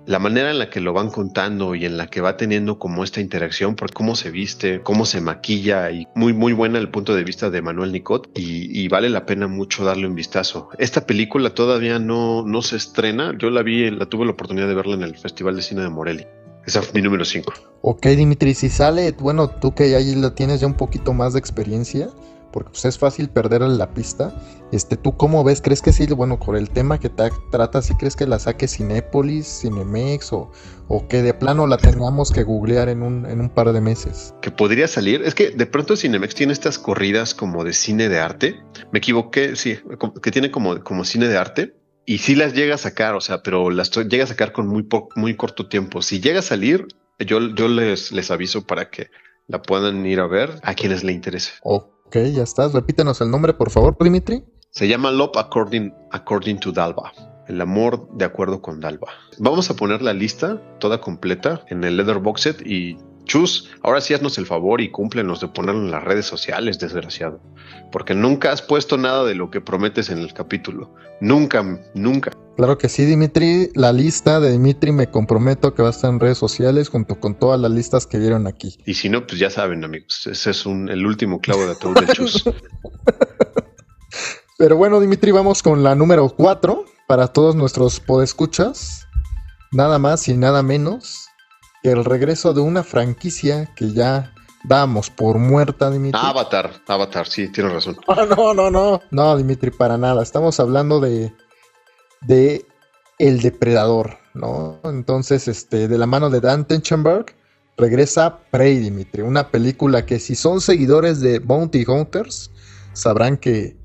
[0.06, 3.04] la manera en la que lo van contando y en la que va teniendo como
[3.04, 7.14] esta interacción por cómo se viste, cómo se maquilla y muy muy buena el punto
[7.14, 10.70] de vista de Manuel Nicot y, y, vale la pena mucho darle un vistazo.
[10.78, 14.74] Esta película todavía no, no se estrena, yo la vi, la tuve la oportunidad de
[14.74, 16.37] verla en el Festival de Cine de Morelia.
[16.68, 17.50] Esa fue mi número 5.
[17.80, 21.38] Ok, Dimitri, si sale, bueno, tú que ahí la tienes ya un poquito más de
[21.38, 22.10] experiencia,
[22.52, 24.34] porque pues, es fácil perder la pista.
[24.70, 25.62] Este, ¿Tú cómo ves?
[25.62, 28.68] ¿Crees que sí, bueno, por el tema que te trata, si crees que la saque
[28.68, 30.50] Cinépolis, Cinemex o,
[30.88, 34.34] o que de plano la tengamos que googlear en un, en un par de meses?
[34.42, 35.22] Que podría salir.
[35.22, 38.60] Es que de pronto Cinemex tiene estas corridas como de cine de arte.
[38.92, 39.78] Me equivoqué, sí,
[40.22, 41.77] que tiene como, como cine de arte
[42.08, 44.88] y sí las llega a sacar, o sea, pero las llega a sacar con muy,
[45.14, 46.00] muy corto tiempo.
[46.00, 46.86] Si llega a salir,
[47.18, 49.10] yo, yo les, les aviso para que
[49.46, 51.52] la puedan ir a ver a quienes le interese.
[51.62, 52.72] Ok, ya estás.
[52.72, 54.42] Repítenos el nombre, por favor, Dimitri.
[54.70, 57.12] Se llama Love According, According to Dalva.
[57.46, 59.08] El amor de acuerdo con Dalva.
[59.36, 62.96] Vamos a poner la lista toda completa en el Leatherbox Set y
[63.28, 67.40] Chus, ahora sí haznos el favor y cúmplenos de ponerlo en las redes sociales, desgraciado.
[67.92, 70.94] Porque nunca has puesto nada de lo que prometes en el capítulo.
[71.20, 71.62] Nunca,
[71.94, 72.32] nunca.
[72.56, 73.70] Claro que sí, Dimitri.
[73.74, 77.38] La lista de Dimitri me comprometo que va a estar en redes sociales junto con
[77.38, 78.78] todas las listas que vieron aquí.
[78.86, 80.26] Y si no, pues ya saben, amigos.
[80.26, 82.44] Ese es un, el último clavo de todo de Chus.
[84.58, 89.06] Pero bueno, Dimitri, vamos con la número 4 para todos nuestros podescuchas.
[89.70, 91.27] Nada más y nada menos
[91.82, 94.32] el regreso de una franquicia que ya
[94.64, 96.20] damos por muerta, Dimitri.
[96.22, 97.98] Avatar, Avatar, sí, tienes razón.
[98.36, 99.00] no, no, no.
[99.10, 100.22] No, Dimitri, para nada.
[100.22, 101.32] Estamos hablando de,
[102.22, 102.66] de
[103.18, 104.80] El Depredador, ¿no?
[104.84, 107.34] Entonces, este, de la mano de Dan Tenchenberg,
[107.76, 112.50] regresa Prey, Dimitri, una película que si son seguidores de Bounty Hunters,
[112.92, 113.77] sabrán que,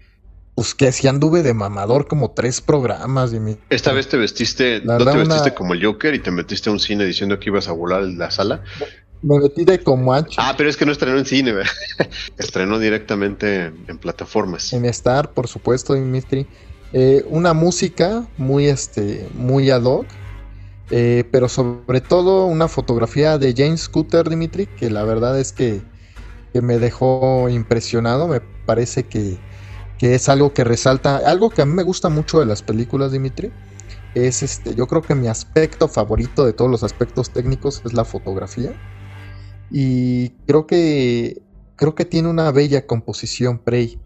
[0.55, 3.63] pues que si anduve de mamador como tres programas, Dimitri.
[3.69, 6.79] Esta vez te vestiste, no te vestiste como el Joker y te metiste a un
[6.79, 8.63] cine diciendo que ibas a volar la sala.
[9.23, 10.39] Me metí de como ancho.
[10.43, 11.71] Ah, pero es que no estrenó en cine, ¿verdad?
[12.37, 14.73] estrenó directamente en, plataformas.
[14.73, 16.45] En Star, por supuesto, Dimitri.
[16.91, 20.05] Eh, una música muy, este, muy ad hoc.
[20.91, 25.81] Eh, pero sobre todo una fotografía de James Scooter, Dimitri, que la verdad es que,
[26.51, 28.27] que me dejó impresionado.
[28.27, 29.37] Me parece que,
[30.03, 33.13] que, es algo que resalta, algo que a mí me gusta mucho de las películas,
[33.13, 33.53] Dimitri.
[34.15, 38.03] Es este, yo creo que mi aspecto favorito de todos los aspectos técnicos es la
[38.03, 38.73] fotografía.
[39.71, 41.41] Y creo que,
[41.77, 43.97] creo que tiene una bella composición Prey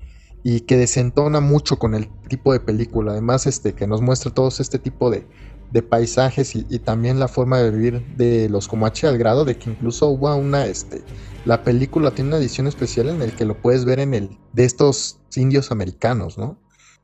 [0.44, 3.14] y que desentona mucho con el tipo de película.
[3.14, 5.26] Además, este, que nos muestra todos este tipo de,
[5.72, 9.70] de paisajes y, también la forma de vivir de los Comanche al grado de que
[9.70, 11.02] incluso hubo una, este,
[11.46, 14.66] la película tiene una edición especial en el que lo puedes ver en el, de
[14.66, 16.58] estos indios americanos, ¿no?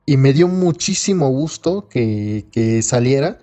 [0.06, 3.40] Y me dio muchísimo gusto que, que saliera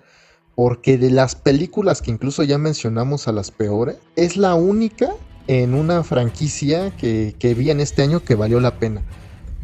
[0.55, 5.09] porque de las películas que incluso ya mencionamos a las peores, es la única
[5.47, 9.01] en una franquicia que, vi en este año que valió la pena.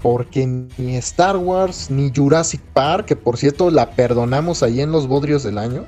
[0.07, 5.05] Porque ni Star Wars, ni Jurassic Park, que por cierto la perdonamos ahí en los
[5.05, 5.85] bodrios del año,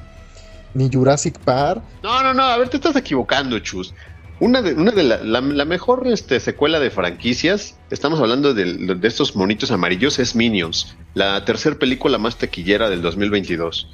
[0.73, 1.81] ni Jurassic Park.
[2.03, 3.93] No, no, no, a ver, te estás equivocando, Chus.
[4.41, 9.37] Una de, una de la, mejor este, secuela de franquicias, estamos hablando de, de, estos
[9.37, 13.87] monitos amarillos, es Minions, la tercera película más taquillera del 2022.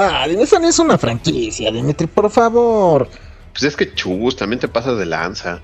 [0.00, 3.10] Ah, esa no es una franquicia, Dimitri, por favor.
[3.52, 5.60] Pues es que chus, también te pasas de lanza.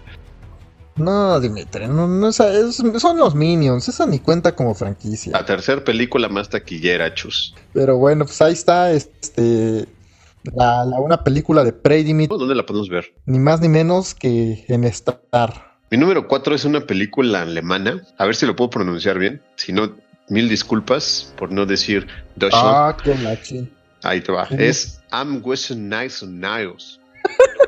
[0.96, 5.32] No, Dimitri, no, no son los Minions, esa ni cuenta como franquicia.
[5.32, 7.54] La tercera película más taquillera, chus.
[7.72, 9.88] Pero bueno, pues ahí está, este,
[10.44, 12.38] la, una película de Prey, Dimitri.
[12.38, 13.12] ¿Dónde la podemos ver?
[13.26, 15.74] Ni más ni menos que en Star.
[15.90, 19.72] Mi número cuatro es una película alemana, a ver si lo puedo pronunciar bien, si
[19.72, 19.96] no,
[20.28, 22.68] mil disculpas por no decir Deutschland.
[22.68, 23.72] Ah, qué machín.
[24.04, 24.46] Ahí te va.
[24.50, 27.00] Es Am nice Niles.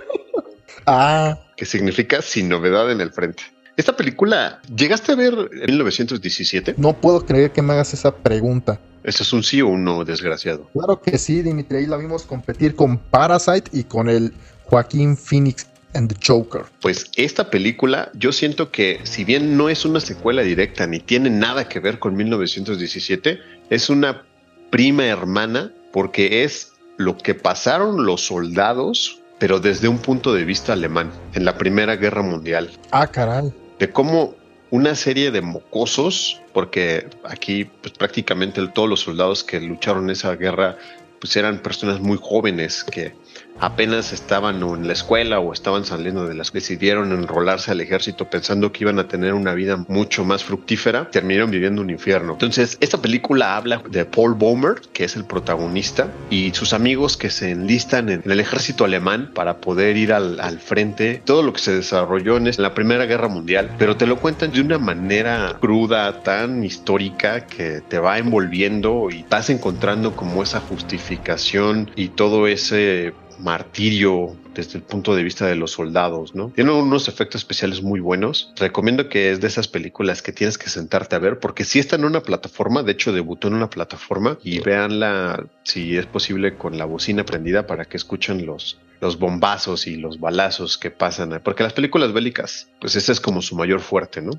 [0.87, 1.39] ah.
[1.57, 3.43] Que significa sin novedad en el frente.
[3.77, 6.75] Esta película, ¿llegaste a ver en 1917?
[6.79, 8.81] No puedo creer que me hagas esa pregunta.
[9.05, 10.69] ¿Eso es un sí o un no, desgraciado?
[10.73, 11.79] Claro que sí, Dimitri.
[11.79, 14.33] Ahí la vimos competir con Parasite y con el
[14.65, 16.63] Joaquín Phoenix and the Joker.
[16.81, 21.31] Pues esta película, yo siento que si bien no es una secuela directa ni tiene
[21.31, 23.39] nada que ver con 1917,
[23.71, 24.25] es una
[24.71, 30.73] prima hermana porque es lo que pasaron los soldados, pero desde un punto de vista
[30.73, 32.71] alemán, en la Primera Guerra Mundial.
[32.91, 33.53] Ah, caray.
[33.79, 34.35] De cómo
[34.71, 40.35] una serie de mocosos, porque aquí pues, prácticamente todos los soldados que lucharon en esa
[40.35, 40.77] guerra
[41.21, 43.15] pues eran personas muy jóvenes que
[43.61, 48.29] apenas estaban en la escuela o estaban saliendo de las que decidieron enrolarse al ejército
[48.29, 52.33] pensando que iban a tener una vida mucho más fructífera, terminaron viviendo un infierno.
[52.33, 57.31] Entonces, esta película habla de Paul Bomer, que es el protagonista, y sus amigos que
[57.31, 61.75] se enlistan en el ejército alemán para poder ir al, frente, todo lo que se
[61.75, 66.65] desarrolló en la Primera Guerra Mundial, pero te lo cuentan de una manera cruda, tan
[66.65, 74.37] histórica, que te va envolviendo y vas encontrando como esa justificación y todo ese martirio
[74.55, 76.51] desde el punto de vista de los soldados, ¿no?
[76.55, 78.53] Tiene unos efectos especiales muy buenos.
[78.57, 81.97] Recomiendo que es de esas películas que tienes que sentarte a ver porque si está
[81.97, 86.79] en una plataforma, de hecho debutó en una plataforma y véanla si es posible con
[86.79, 91.63] la bocina prendida para que escuchen los los bombazos y los balazos que pasan, porque
[91.63, 94.33] las películas bélicas, pues ese es como su mayor fuerte, ¿no?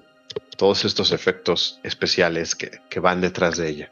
[0.58, 3.92] Todos estos efectos especiales que, que van detrás de ella.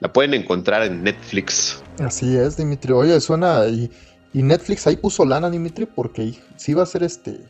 [0.00, 1.82] La pueden encontrar en Netflix.
[1.98, 2.92] Así es, Dimitri.
[2.92, 3.90] Oye, suena y
[4.36, 7.40] y Netflix ahí puso lana, Dimitri, porque sí va a ser este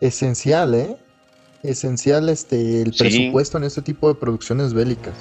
[0.00, 0.96] esencial, ¿eh?
[1.62, 5.14] Esencial este el presupuesto en este tipo de producciones bélicas.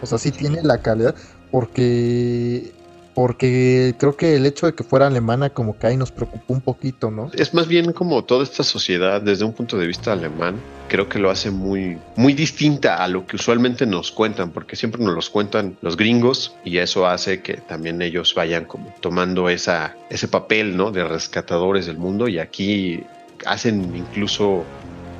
[0.00, 1.14] O sea, sí tiene la calidad,
[1.50, 2.72] porque
[3.20, 6.62] porque creo que el hecho de que fuera alemana como que ahí nos preocupó un
[6.62, 7.30] poquito, ¿no?
[7.34, 11.18] Es más bien como toda esta sociedad desde un punto de vista alemán, creo que
[11.18, 15.28] lo hace muy muy distinta a lo que usualmente nos cuentan, porque siempre nos los
[15.28, 20.74] cuentan los gringos y eso hace que también ellos vayan como tomando esa ese papel,
[20.74, 20.90] ¿no?
[20.90, 23.04] de rescatadores del mundo y aquí
[23.44, 24.64] hacen incluso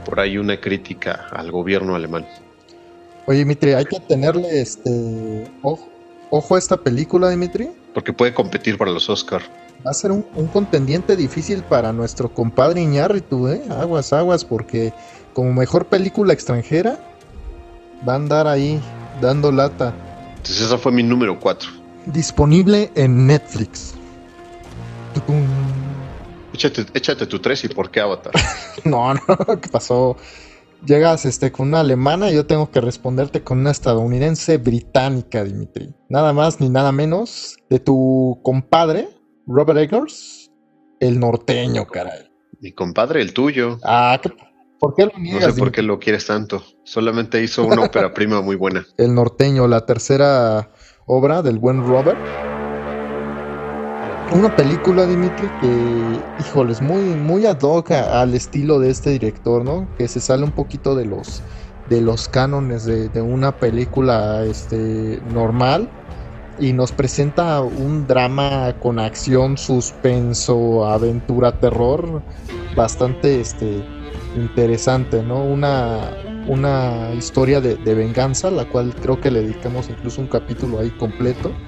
[0.07, 2.27] por ahí una crítica al gobierno alemán.
[3.27, 5.91] Oye, Mitre, hay que tenerle este ojo
[6.31, 7.71] ojo a esta película, Dimitri.
[7.94, 9.42] Porque puede competir para los Oscar.
[9.85, 10.22] Va a ser un,
[10.53, 13.62] contendiente difícil para nuestro compadre Iñárritu, ¿eh?
[13.70, 14.92] Aguas, aguas, porque
[15.33, 16.98] como mejor película extranjera
[18.07, 18.81] va a andar ahí
[19.20, 19.94] dando lata.
[20.37, 21.70] Entonces esa fue mi número 4.
[22.07, 23.94] Disponible en Netflix.
[26.53, 28.33] Échate, échate tu tres y por qué Avatar.
[28.85, 30.16] No, no, ¿qué pasó?
[30.87, 35.95] Llegas este, con una alemana yo tengo que responderte con una estadounidense británica, Dimitri.
[36.09, 39.09] Nada más ni nada menos de tu compadre,
[39.47, 40.51] Robert Eggers,
[40.99, 42.31] el norteño, caray.
[42.61, 43.79] Mi compadre, el tuyo.
[43.85, 44.33] Ah, ¿qué-
[44.79, 45.43] ¿por qué lo No niegas?
[45.45, 45.73] sé por Dimitri?
[45.73, 46.62] qué lo quieres tanto.
[46.85, 48.87] Solamente hizo una ópera prima muy buena.
[48.97, 50.71] El norteño, la tercera
[51.07, 52.19] obra del buen Robert.
[54.33, 59.93] Una película, Dimitri, que, híjoles, muy, muy ad hoc al estilo de este director, ¿no?
[59.97, 61.45] Que se sale un poquito de los,
[61.85, 65.97] de los cánones de, de una película este, normal
[66.57, 72.25] y nos presenta un drama con acción, suspenso, aventura, terror
[72.71, 73.90] bastante este,
[74.33, 75.45] interesante, ¿no?
[75.47, 80.79] Una, una historia de, de venganza, la cual creo que le dedicamos incluso un capítulo
[80.81, 81.61] ahí completo,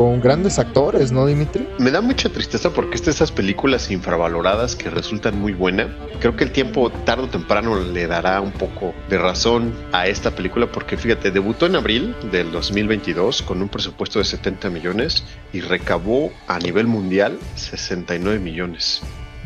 [0.00, 1.68] con grandes actores, ¿no, Dimitri?
[1.78, 5.88] Me da mucha tristeza porque es de esas películas infravaloradas que resultan muy buenas.
[6.20, 10.30] Creo que el tiempo tarde o temprano le dará un poco de razón a esta
[10.30, 15.60] película porque fíjate, debutó en abril del 2022 con un presupuesto de 70 millones y
[15.60, 19.02] recabó a nivel mundial 69 millones.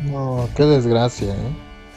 [0.09, 1.49] No, qué desgracia, ¿eh?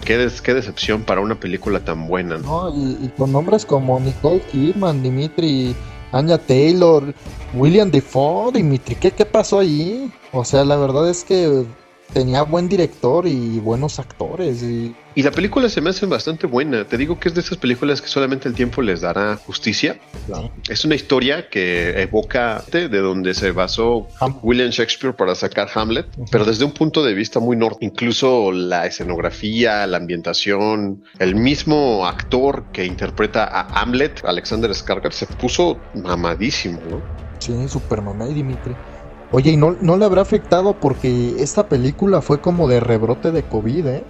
[0.04, 2.38] Qué, des- qué decepción para una película tan buena.
[2.38, 2.70] ¿no?
[2.72, 5.76] No, y, y con nombres como Nicole Kidman, Dimitri,
[6.12, 7.14] Anya Taylor,
[7.54, 10.10] William Defoe, Dimitri, ¿qué, ¿qué pasó ahí?
[10.32, 11.64] O sea, la verdad es que
[12.12, 14.62] tenía buen director y buenos actores.
[14.62, 16.84] Y Y la película se me hace bastante buena.
[16.86, 19.98] Te digo que es de esas películas que solamente el tiempo les dará justicia.
[20.26, 25.34] claro, Es una historia que evoca de de donde se basó Ham- William Shakespeare para
[25.34, 27.84] sacar Hamlet, pero desde un punto de vista muy norte.
[27.84, 35.26] Incluso la escenografía, la ambientación, el mismo actor que interpreta a Hamlet, Alexander Skarsgård, se
[35.26, 37.02] puso mamadísimo, ¿no?
[37.40, 38.76] sí, super mamey, Dimitri.
[39.30, 43.42] Oye, y no, no le habrá afectado porque esta película fue como de rebrote de
[43.42, 44.04] COVID, ¿eh?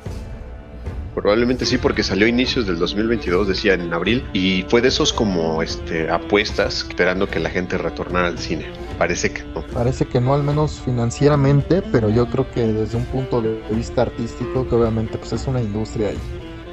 [1.14, 5.12] Probablemente sí, porque salió a inicios del 2022, decía en abril, y fue de esos
[5.12, 8.66] como este, apuestas esperando que la gente retornara al cine.
[8.98, 9.64] Parece que no.
[9.74, 14.02] Parece que no, al menos financieramente, pero yo creo que desde un punto de vista
[14.02, 16.18] artístico, que obviamente pues es una industria y,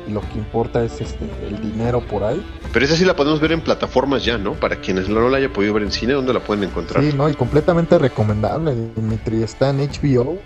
[0.07, 2.45] y lo que importa es este el dinero por ahí.
[2.71, 4.53] Pero esa sí la podemos ver en plataformas ya, ¿no?
[4.53, 7.03] Para quienes no la haya podido ver en cine, ¿dónde la pueden encontrar?
[7.03, 9.43] Sí, no, y completamente recomendable, Dimitri.
[9.43, 10.39] Está en HBO.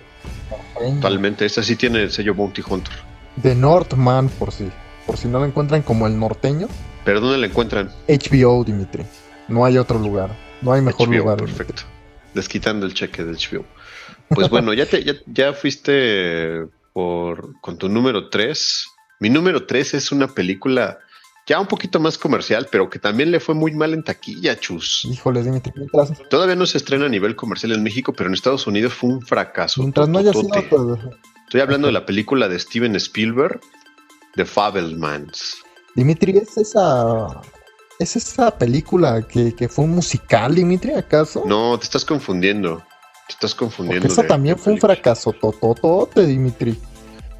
[1.00, 2.94] Totalmente, esta sí tiene el sello Bounty Hunter.
[3.40, 4.70] The Northman, por si,
[5.06, 6.68] por si no lo encuentran como el norteño.
[7.04, 7.90] ¿Pero dónde la encuentran?
[8.08, 9.04] HBO, Dimitri.
[9.48, 10.30] No hay otro lugar.
[10.62, 11.38] No hay mejor HBO, lugar.
[11.38, 11.82] perfecto.
[12.34, 13.64] Desquitando el cheque del HBO.
[14.28, 18.86] Pues bueno, ya, te, ya, ya fuiste por, con tu número 3.
[19.20, 20.98] Mi número 3 es una película
[21.46, 25.04] ya un poquito más comercial, pero que también le fue muy mal en taquilla, chus.
[25.04, 25.72] Híjoles, Dimitri.
[25.76, 29.10] Mientras, Todavía no se estrena a nivel comercial en México, pero en Estados Unidos fue
[29.10, 29.80] un fracaso.
[29.82, 30.98] mientras no haya sido.
[31.44, 33.60] Estoy hablando de la película de Steven Spielberg,
[34.36, 35.56] The Fabelmans.
[35.96, 37.40] Dimitri, ¿es esa.
[37.98, 41.42] ¿Es esa película que, que fue un musical, Dimitri, acaso?
[41.46, 42.78] No, te estás confundiendo.
[43.26, 44.02] Te estás confundiendo.
[44.06, 46.78] Porque esa de- también de fue un fracaso tototote, Dimitri.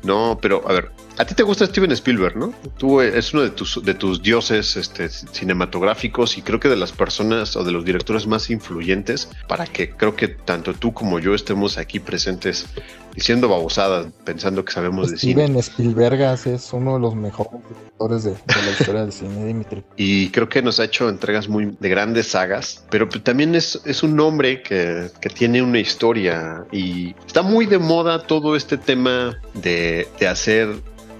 [0.03, 2.55] No, pero a ver, a ti te gusta Steven Spielberg, ¿no?
[2.79, 6.77] Tú eh, es uno de tus, de tus dioses este, cinematográficos y creo que de
[6.77, 11.19] las personas o de los directores más influyentes para que creo que tanto tú como
[11.19, 12.67] yo estemos aquí presentes
[13.15, 15.45] diciendo babosadas, pensando que sabemos de cine.
[15.45, 19.83] Steven Spielberg es uno de los mejores directores de, de la historia del cine, Dimitri.
[19.97, 23.81] Y creo que nos ha hecho entregas muy de grandes sagas, pero pues también es,
[23.85, 28.77] es un hombre que, que tiene una historia y está muy de moda todo este
[28.77, 30.69] tema de, de hacer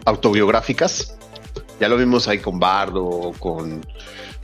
[0.05, 1.17] autobiográficas.
[1.81, 3.85] Ya lo vimos ahí con Bardo, con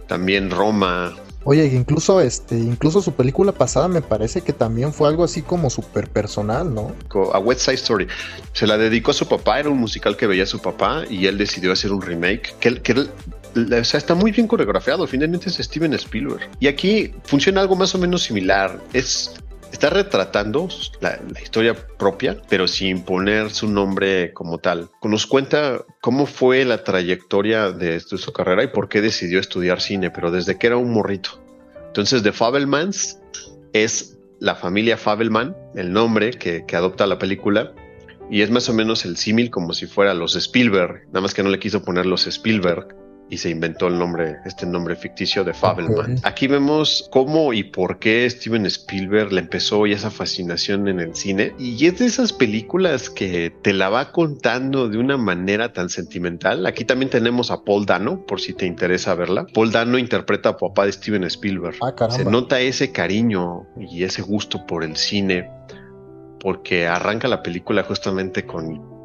[0.06, 1.14] también Roma.
[1.48, 5.70] Oye, incluso este, incluso su película pasada me parece que también fue algo así como
[5.70, 6.92] súper personal, ¿no?
[7.32, 8.08] A West Side Story.
[8.52, 11.26] Se la dedicó a su papá, era un musical que veía a su papá y
[11.26, 15.94] él decidió hacer un remake que, o sea, está muy bien coreografiado, finalmente es Steven
[15.94, 16.50] Spielberg.
[16.58, 18.80] Y aquí funciona algo más o menos similar.
[18.92, 19.34] Es,
[19.76, 20.68] está retratando
[21.00, 24.88] la, historia propia, pero sin poner su nombre como tal.
[25.02, 29.82] Nos cuenta cómo fue la trayectoria de, de su carrera y por qué decidió estudiar
[29.82, 31.42] cine, pero desde que era un morrito.
[31.88, 33.20] Entonces, The Fabelmans
[33.74, 37.74] es la familia Fabelman, el nombre que, que adopta la película,
[38.30, 41.42] y es más o menos el símil como si fuera los Spielberg, nada más que
[41.42, 42.88] no le quiso poner los Spielberg
[43.28, 46.16] y se inventó el nombre, este nombre ficticio de Fableman.
[46.22, 51.52] Aquí vemos cómo y por qué Steven Spielberg le empezó esa fascinación en el cine.
[51.58, 56.66] Y es de esas películas que te la va contando de una manera tan sentimental.
[56.66, 59.46] Aquí también tenemos a Paul Dano, por si te interesa verla.
[59.52, 61.76] Paul Dano interpreta a papá de Steven Spielberg.
[61.82, 65.50] Ah, se nota ese cariño y ese gusto por el cine
[66.40, 68.95] porque arranca la película justamente con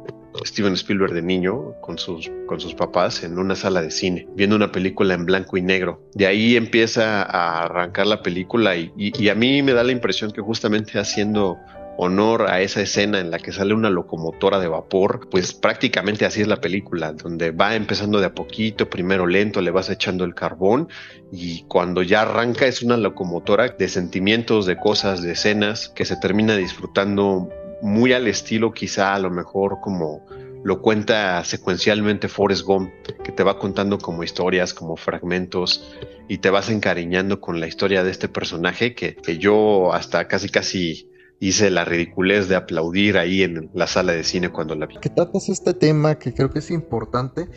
[0.44, 4.56] Steven Spielberg de niño con sus, con sus papás en una sala de cine, viendo
[4.56, 6.02] una película en blanco y negro.
[6.14, 10.32] De ahí empieza a arrancar la película y, y, a mí me da la impresión
[10.32, 11.58] que justamente haciendo
[11.98, 16.40] honor a esa escena en la que sale una locomotora de vapor, pues prácticamente así
[16.40, 20.34] es la película, donde va empezando de a poquito, primero lento, le vas echando el
[20.34, 20.88] carbón
[21.30, 26.16] y cuando ya arranca es una locomotora de sentimientos, de cosas, de escenas que se
[26.16, 27.50] termina disfrutando
[27.82, 30.24] muy al estilo quizá a lo mejor como
[30.64, 32.92] lo cuenta secuencialmente Forrest Gump,
[33.24, 35.92] que te va contando como historias, como fragmentos,
[36.28, 40.48] y te vas encariñando con la historia de este personaje que, que yo hasta casi
[40.48, 41.10] casi
[41.40, 44.98] hice la ridiculez de aplaudir ahí en la sala de cine cuando la vi.
[44.98, 47.48] Que tratas este tema que creo que es importante.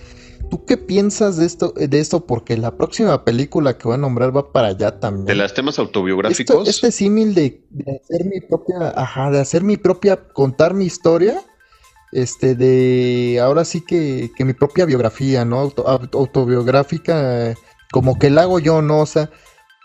[0.50, 2.26] ¿Tú qué piensas de esto, de esto?
[2.26, 5.26] Porque la próxima película que voy a nombrar va para allá también.
[5.26, 6.68] De los temas autobiográficos.
[6.68, 11.42] este símil de, hacer mi propia, ajá, de hacer mi propia, contar mi historia,
[12.12, 15.74] este, de, ahora sí que, que mi propia biografía, ¿no?
[16.14, 17.56] autobiográfica,
[17.92, 19.02] como que la hago yo, ¿no?
[19.02, 19.30] O sea,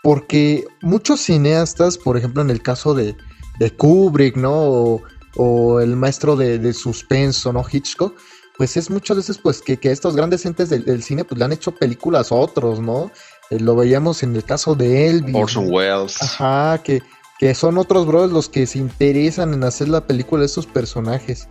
[0.03, 3.15] porque muchos cineastas, por ejemplo, en el caso de,
[3.59, 5.01] de Kubrick, ¿no?
[5.37, 7.63] O, el maestro de, suspenso, ¿no?
[7.69, 8.17] Hitchcock,
[8.61, 11.71] pues es muchas veces pues que, estos grandes entes del, cine pues le han hecho
[11.71, 13.11] películas a otros, ¿no?
[13.49, 15.33] Eh, lo veíamos en el caso de Elvis.
[15.33, 16.21] Orson Welles.
[16.21, 17.01] Ajá, que,
[17.39, 21.47] que son otros brothers los que se interesan en hacer la película de estos personajes.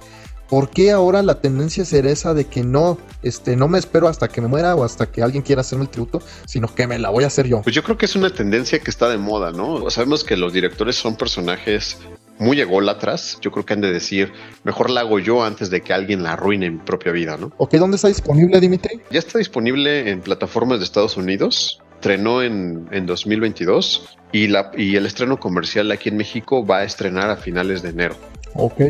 [0.49, 4.29] ¿Por qué ahora la tendencia será esa de que no, este, no me espero hasta
[4.29, 7.11] que me muera o hasta que alguien quiera hacerme el tributo, sino que me la
[7.11, 7.63] voy a hacer yo?
[7.63, 9.91] Pues yo creo que es una tendencia que está de moda, ¿no?
[9.91, 11.99] Sabemos que los directores son personajes
[12.41, 13.39] muy ególatras.
[13.41, 14.33] Yo creo que han de decir,
[14.65, 17.53] mejor la hago yo antes de que alguien la arruine en mi propia vida, ¿no?
[17.59, 19.01] Ok, ¿dónde está disponible, Dimitri?
[19.11, 21.81] Ya está disponible en plataformas de Estados Unidos.
[21.95, 26.85] Estrenó en, en 2022 y, la, y el estreno comercial aquí en México va a
[26.85, 28.17] estrenar a finales de enero.
[28.55, 28.81] Ok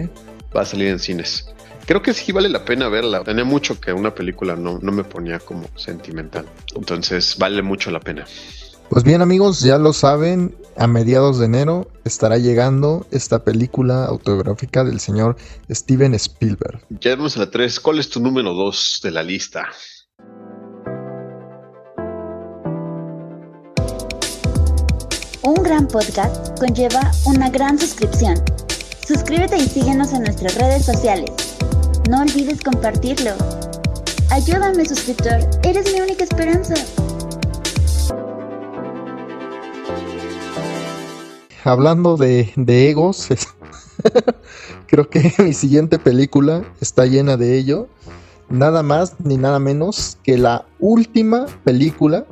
[0.56, 1.46] va a salir en cines.
[1.86, 3.24] Creo que sí vale la pena verla.
[3.24, 6.46] Tenía mucho que una película no, no me ponía como sentimental.
[6.74, 8.26] Entonces vale mucho la pena.
[8.88, 14.84] Pues bien amigos, ya lo saben, a mediados de enero estará llegando esta película autobiográfica
[14.84, 15.36] del señor
[15.70, 16.80] Steven Spielberg.
[17.00, 17.80] Ya vamos a la 3.
[17.80, 19.68] ¿Cuál es tu número 2 de la lista?
[25.42, 28.34] Un gran podcast conlleva una gran suscripción.
[29.06, 31.30] Suscríbete y síguenos en nuestras redes sociales.
[32.08, 33.32] No olvides compartirlo.
[34.30, 35.40] Ayúdame, suscriptor.
[35.64, 36.74] Eres mi única esperanza.
[41.64, 43.28] Hablando de, egos,
[44.86, 47.88] creo que mi siguiente película está llena de ello.
[48.48, 52.26] Nada más ni nada menos que la última película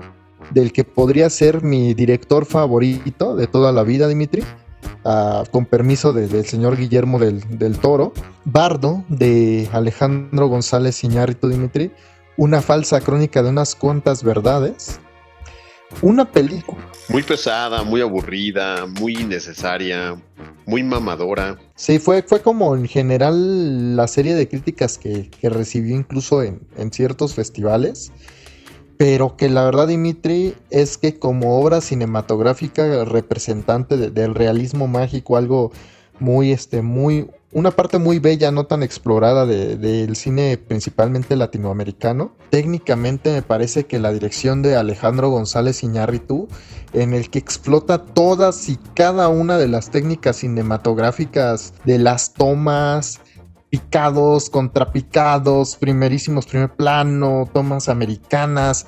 [0.51, 4.43] del que podría ser mi director favorito de toda la vida, Dimitri
[5.51, 8.13] con permiso del señor Guillermo del, Toro,
[8.45, 11.93] Bardo de Alejandro González Iñárritu Dimitri,
[12.37, 15.01] una falsa crónica de unas cuantas verdades,
[16.03, 16.79] una película.
[17.09, 20.21] Muy pesada, muy aburrida, muy innecesaria,
[20.67, 21.59] muy mamadora.
[21.75, 26.93] Sí, fue, fue como en general la serie de críticas que, recibió incluso en, en
[26.93, 28.13] ciertos festivales
[28.99, 35.71] pero que la verdad, Dimitri, es que como obra cinematográfica representante del realismo mágico, algo
[36.19, 42.33] muy, este, muy, una parte muy bella, no tan explorada del cine principalmente latinoamericano.
[42.51, 46.49] Técnicamente me parece que la dirección de Alejandro González Iñárritu,
[46.93, 53.21] en el que explota todas y cada una de las técnicas cinematográficas de las tomas,
[53.71, 58.87] picados, contrapicados, primerísimos, primer plano, tomas americanas,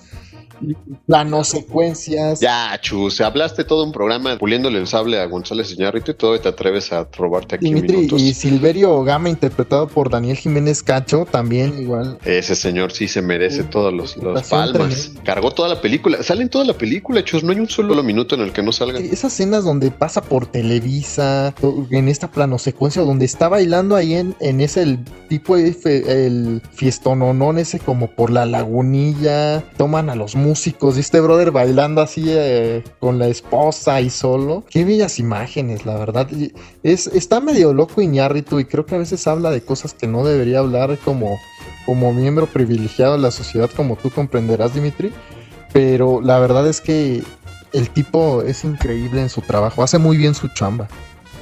[1.06, 2.40] planos, secuencias.
[2.40, 6.48] Ya, chus, hablaste todo un programa puliéndole el sable a González Iñárritu y todo te
[6.48, 8.20] atreves a robarte aquí minutos.
[8.20, 12.18] Y Silverio Gama, interpretado por Daniel Jiménez Cacho, también igual.
[12.24, 14.16] Ese señor sí se merece todos los,
[14.48, 15.12] palmas.
[15.24, 16.22] Cargó toda la película.
[16.22, 17.42] Sale en toda la película, chus.
[17.42, 18.98] No hay un solo minuto en el que no salga.
[18.98, 21.54] Esas escenas donde pasa por Televisa,
[21.90, 24.98] en esta plano secuencia, donde está bailando ahí en, en ese el
[25.28, 25.70] tipo de
[26.08, 32.24] el fiestononón ese como por la lagunilla, toman a los músicos este brother bailando así
[32.26, 34.64] eh, con la esposa y solo.
[34.68, 36.28] Qué bellas imágenes, la verdad.
[36.82, 40.24] Es, está medio loco Iñárritu y creo que a veces habla de cosas que no
[40.24, 41.38] debería hablar como
[41.86, 45.12] como miembro privilegiado de la sociedad, como tú comprenderás, Dimitri.
[45.72, 47.22] Pero la verdad es que
[47.72, 50.88] el tipo es increíble en su trabajo, hace muy bien su chamba.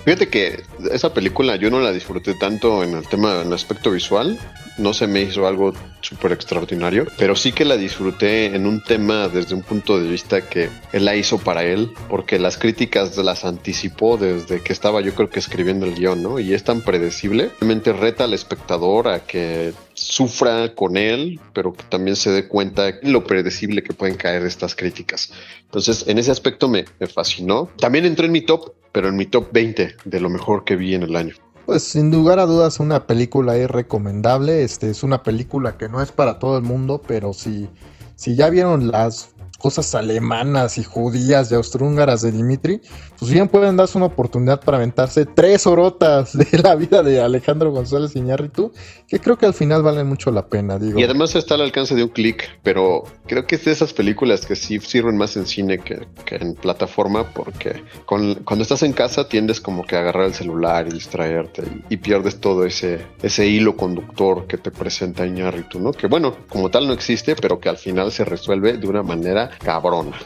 [0.04, 3.90] Fíjate que esa película yo no la disfruté tanto en el tema, en el aspecto
[3.90, 4.38] visual,
[4.78, 9.28] no se me hizo algo súper extraordinario, pero sí que la disfruté en un tema
[9.28, 13.44] desde un punto de vista que él la hizo para él, porque las críticas las
[13.44, 16.38] anticipó desde que estaba yo creo que escribiendo el guion, ¿no?
[16.38, 22.16] Y es tan predecible, realmente reta al espectador a que sufra con él, pero también
[22.16, 25.32] se dé cuenta lo predecible que pueden caer estas críticas.
[25.64, 27.70] Entonces, en ese aspecto me, me fascinó.
[27.78, 30.94] También entró en mi top, pero en mi top 20 de lo mejor que vi
[30.94, 31.34] en el año.
[31.68, 34.62] Pues sin lugar a dudas una película es recomendable.
[34.62, 37.68] Este es una película que no es para todo el mundo, pero si,
[38.16, 42.80] si ya vieron las cosas alemanas y judías y austrohúngaras de Dimitri,
[43.18, 47.72] pues bien pueden darse una oportunidad para aventarse tres horotas de la vida de Alejandro
[47.72, 48.72] González Iñárritu,
[49.08, 50.98] que creo que al final valen mucho la pena, digo.
[50.98, 54.46] Y además está al alcance de un clic, pero creo que es de esas películas
[54.46, 59.60] que sí sirven más en cine que, en plataforma, porque cuando estás en casa tiendes
[59.60, 64.46] como que a agarrar el celular y distraerte y, pierdes todo ese, ese hilo conductor
[64.46, 65.92] que te presenta Iñárritu, ¿no?
[65.92, 69.50] Que bueno, como tal no existe, pero que al final se resuelve de una manera
[69.58, 70.16] cabrona.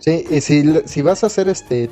[0.00, 1.90] Sí, y si, si vas a hacer este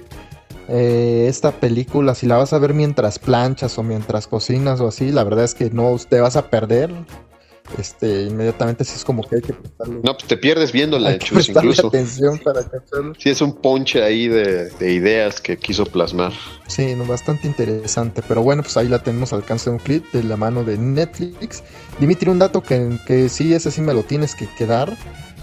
[0.69, 5.11] eh, esta película, si la vas a ver mientras planchas o mientras cocinas o así,
[5.11, 6.91] la verdad es que no te vas a perder.
[7.79, 10.01] Este, inmediatamente si es como que hay que prestarle.
[10.03, 11.89] No, pues te pierdes viéndola, hay incluso.
[11.89, 12.63] atención para
[13.19, 16.33] Sí, es un ponche ahí de, ideas que quiso plasmar.
[16.67, 18.23] Sí, no, bastante interesante.
[18.27, 20.79] Pero bueno, pues ahí la tenemos al alcance de un clip de la mano de
[20.79, 21.63] Netflix.
[22.01, 24.97] Dimitri, un dato que, que sí, ese sí me lo tienes que quedar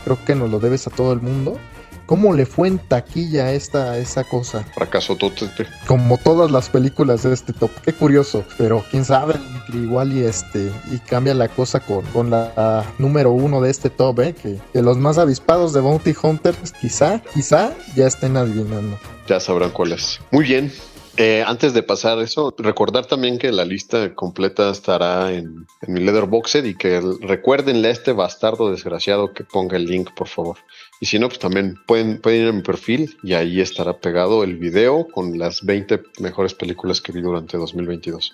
[0.06, 1.60] creo que nos lo debes a todo el mundo.
[2.06, 4.64] ¿Cómo le fue en taquilla esta esa cosa?
[4.76, 5.52] Fracaso total.
[5.88, 7.72] Como todas las películas de este top.
[7.84, 8.44] Qué curioso.
[8.58, 9.36] Pero quién sabe,
[9.74, 10.72] igual y este.
[10.92, 14.34] Y cambia la cosa con, con la número uno de este top, ¿eh?
[14.34, 18.98] Que, que, los más avispados de Bounty Hunters, quizá, quizá ya estén adivinando.
[19.28, 20.20] Ya sabrán cuál es.
[20.32, 20.72] Muy bien.
[21.18, 26.66] Eh, antes de pasar eso, recordar también que la lista completa estará en, mi Letterboxd
[26.66, 30.58] y que recuérdenle a este bastardo desgraciado que ponga el link, por favor.
[31.00, 34.44] Y si no, pues también pueden, pueden ir a mi perfil y ahí estará pegado
[34.44, 38.34] el video con las 20 mejores películas que vi durante 2022.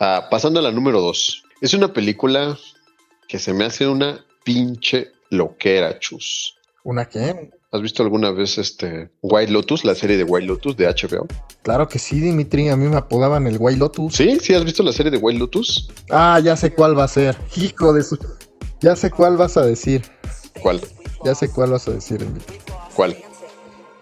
[0.00, 1.44] Ah, pasando a la número 2.
[1.60, 2.58] Es una película
[3.28, 6.56] que se me hace una pinche loquera, chus.
[6.82, 7.50] ¿Una qué?
[7.76, 11.26] ¿Has visto alguna vez este White Lotus, la serie de White Lotus de HBO?
[11.60, 14.14] Claro que sí, Dimitri, a mí me apodaban el White Lotus.
[14.14, 14.38] ¿Sí?
[14.40, 15.90] ¿Sí has visto la serie de White Lotus?
[16.08, 17.36] Ah, ya sé cuál va a ser.
[17.54, 18.18] Hijo de su...
[18.80, 20.06] Ya sé cuál vas a decir.
[20.62, 20.80] ¿Cuál?
[21.22, 22.56] Ya sé cuál vas a decir, Dimitri.
[22.94, 23.14] ¿Cuál?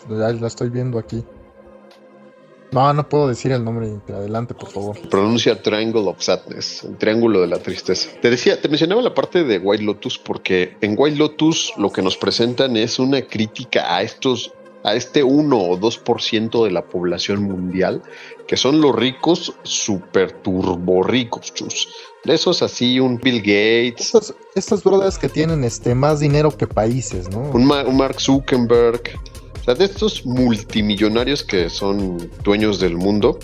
[0.09, 1.25] Ya la estoy viendo aquí.
[2.75, 3.89] No, no puedo decir el nombre.
[4.09, 4.99] Adelante, por favor.
[5.09, 8.11] Pronuncia Triangle of Sadness, el triángulo de la tristeza.
[8.21, 12.03] Te decía, te mencionaba la parte de White Lotus porque en White Lotus lo que
[12.03, 14.53] nos presentan es una crítica a estos
[14.83, 18.03] a este 1 o 2% de la población mundial,
[18.47, 21.89] que son los ricos super turbo ricos, chus.
[22.25, 24.07] De esos así, un Bill Gates.
[24.07, 27.51] Estos, estos brothers que tienen este, más dinero que países, ¿no?
[27.51, 29.19] un Mark Zuckerberg,
[29.65, 33.39] o sea, de estos multimillonarios que son dueños del mundo.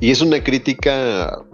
[0.00, 1.44] Y es una crítica,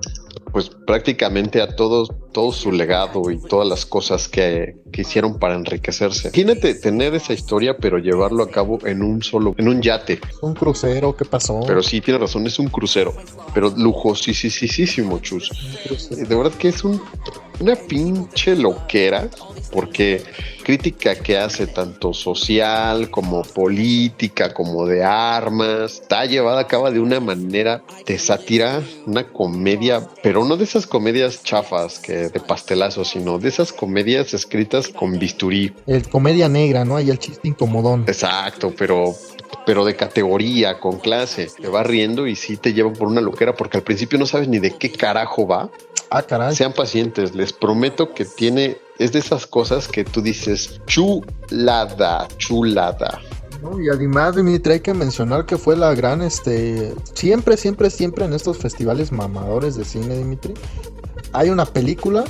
[0.53, 5.57] pues prácticamente a todo, todo su legado y todas las cosas que, que, hicieron para
[5.57, 6.29] enriquecerse.
[6.29, 10.21] Imagínate tener esa historia, pero llevarlo a cabo en un solo, en un yate.
[10.41, 11.59] Un crucero, ¿qué pasó?
[11.67, 13.17] Pero sí, tiene razón, es un crucero,
[13.53, 15.51] pero lujosísimo, chus.
[16.09, 17.03] De verdad que es un,
[17.59, 19.29] una pinche loquera,
[19.73, 20.23] porque
[20.65, 26.99] crítica que hace tanto social como política, como de armas, está llevada a cabo de
[26.99, 33.05] una manera de sátira, una comedia, pero no de esas comedias chafas que de pastelazo,
[33.05, 35.73] sino de esas comedias escritas con bisturí.
[35.87, 36.97] El comedia negra, ¿no?
[36.97, 38.05] Hay el chiste incomodón.
[38.09, 39.15] Exacto, pero
[39.67, 41.49] pero de categoría, con clase.
[41.61, 44.49] Te va riendo y sí te lleva por una loquera porque al principio no sabes
[44.49, 45.71] ni de qué carajo va.
[46.11, 46.55] Ah, caray.
[46.55, 50.54] Sean pacientes, les prometo que tiene, es de esas cosas que tú dices,
[50.87, 53.21] chulada, chulada.
[53.83, 58.35] y además, Dimitri, hay que mencionar que fue la gran, este, siempre, siempre, siempre en
[58.35, 60.55] estos festivales mamadores de cine, Dimitri,
[61.33, 62.25] hay una película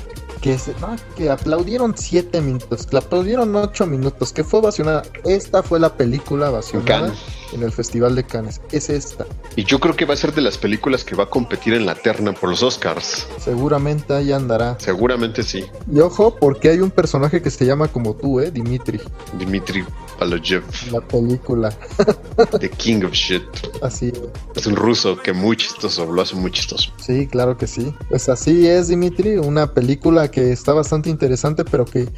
[0.45, 0.75] que, se,
[1.17, 5.03] que aplaudieron 7 minutos, que aplaudieron 8 minutos, que fue vacionada.
[5.25, 7.15] Esta fue la película vacionada
[7.55, 8.61] en el Festival de Cannes.
[8.71, 9.25] Es esta.
[9.57, 11.87] Y yo creo que va a ser de las películas que va a competir en
[11.87, 13.27] la terna por los Oscars.
[13.39, 14.77] Seguramente ahí andará.
[14.79, 15.65] Seguramente sí.
[15.91, 18.51] Y ojo, porque hay un personaje que se llama como tú, ¿eh?
[18.51, 19.01] Dimitri.
[19.39, 19.83] Dimitri
[20.25, 20.63] Paloyev.
[20.91, 21.71] La película.
[22.61, 23.43] The King of Shit.
[23.83, 24.11] Así.
[24.55, 26.91] Es un ruso que muy chistoso, lo hace muy chistoso.
[26.99, 27.95] Sí, claro que sí.
[28.09, 29.37] Pues así es, Dimitri.
[29.37, 32.09] Una película que está bastante interesante, pero que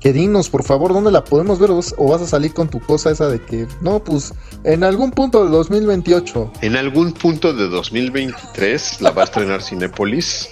[0.00, 1.70] que dinos, por favor, ¿dónde la podemos ver?
[1.70, 4.32] ¿O vas a salir con tu cosa esa de que, no, pues
[4.64, 6.52] en algún punto de 2028?
[6.62, 10.48] En algún punto de 2023 la va a estrenar Cinépolis.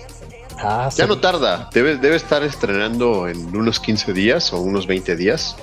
[0.59, 5.17] Ah, ya no tarda, debe, debe estar estrenando en unos 15 días o unos 20
[5.17, 5.57] días.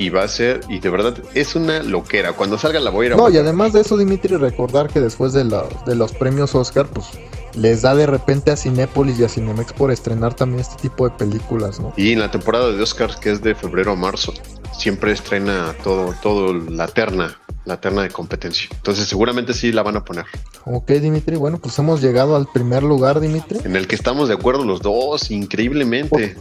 [0.00, 2.32] Y va a ser, y de verdad, es una loquera.
[2.32, 4.98] Cuando salga la voy a ir a No, y además de eso, Dimitri, recordar que
[4.98, 7.06] después de, de los premios Oscar, pues
[7.54, 11.14] les da de repente a Cinépolis y a Cinemex por estrenar también este tipo de
[11.16, 11.92] películas, ¿no?
[11.98, 14.32] Y en la temporada de Oscars, que es de febrero a marzo,
[14.72, 18.70] siempre estrena todo, todo la terna, la terna de competencia.
[18.72, 20.24] Entonces seguramente sí la van a poner.
[20.64, 23.58] Ok, Dimitri, bueno, pues hemos llegado al primer lugar, Dimitri.
[23.64, 26.36] En el que estamos de acuerdo los dos, increíblemente.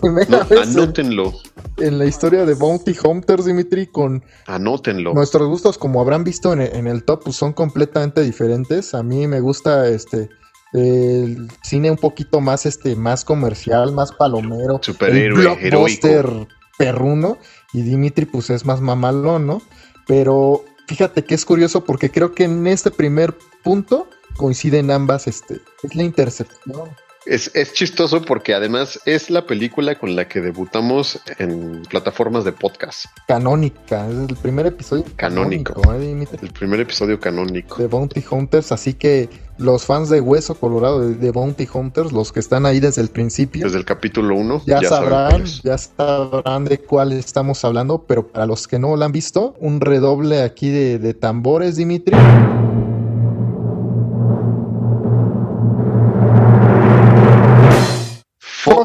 [0.62, 1.34] anótenlo.
[1.82, 4.24] En, la historia de Bounty Hunters, Dimitri, con...
[4.48, 5.14] Anótenlo.
[5.14, 8.94] Nuestros gustos, como habrán visto en, en el top, pues son completamente diferentes.
[8.94, 10.30] A mí me gusta este
[10.74, 17.38] el cine un poquito más este más comercial, más palomero, superhéroe, blockbuster perruno
[17.74, 19.62] y Dimitri pues es más mamalón, ¿no?
[20.08, 24.08] Pero fíjate que es curioso porque creo que en este primer punto
[24.38, 26.90] coinciden ambas este es la intercepción.
[27.26, 33.06] Es, chistoso porque además es la película con la que debutamos en plataformas de podcast.
[33.28, 35.82] Canónica, es el primer episodio canónico.
[35.94, 37.78] ¿eh, el primer episodio canónico.
[37.78, 42.40] De Bounty Hunters, así que los fans de Hueso Colorado de, Bounty Hunters, los que
[42.40, 43.66] están ahí desde el principio.
[43.66, 44.64] Desde el capítulo 1.
[44.66, 49.12] Ya, sabrán, ya sabrán de cuál estamos hablando, pero para los que no lo han
[49.12, 52.16] visto, un redoble aquí de, de tambores, Dimitri.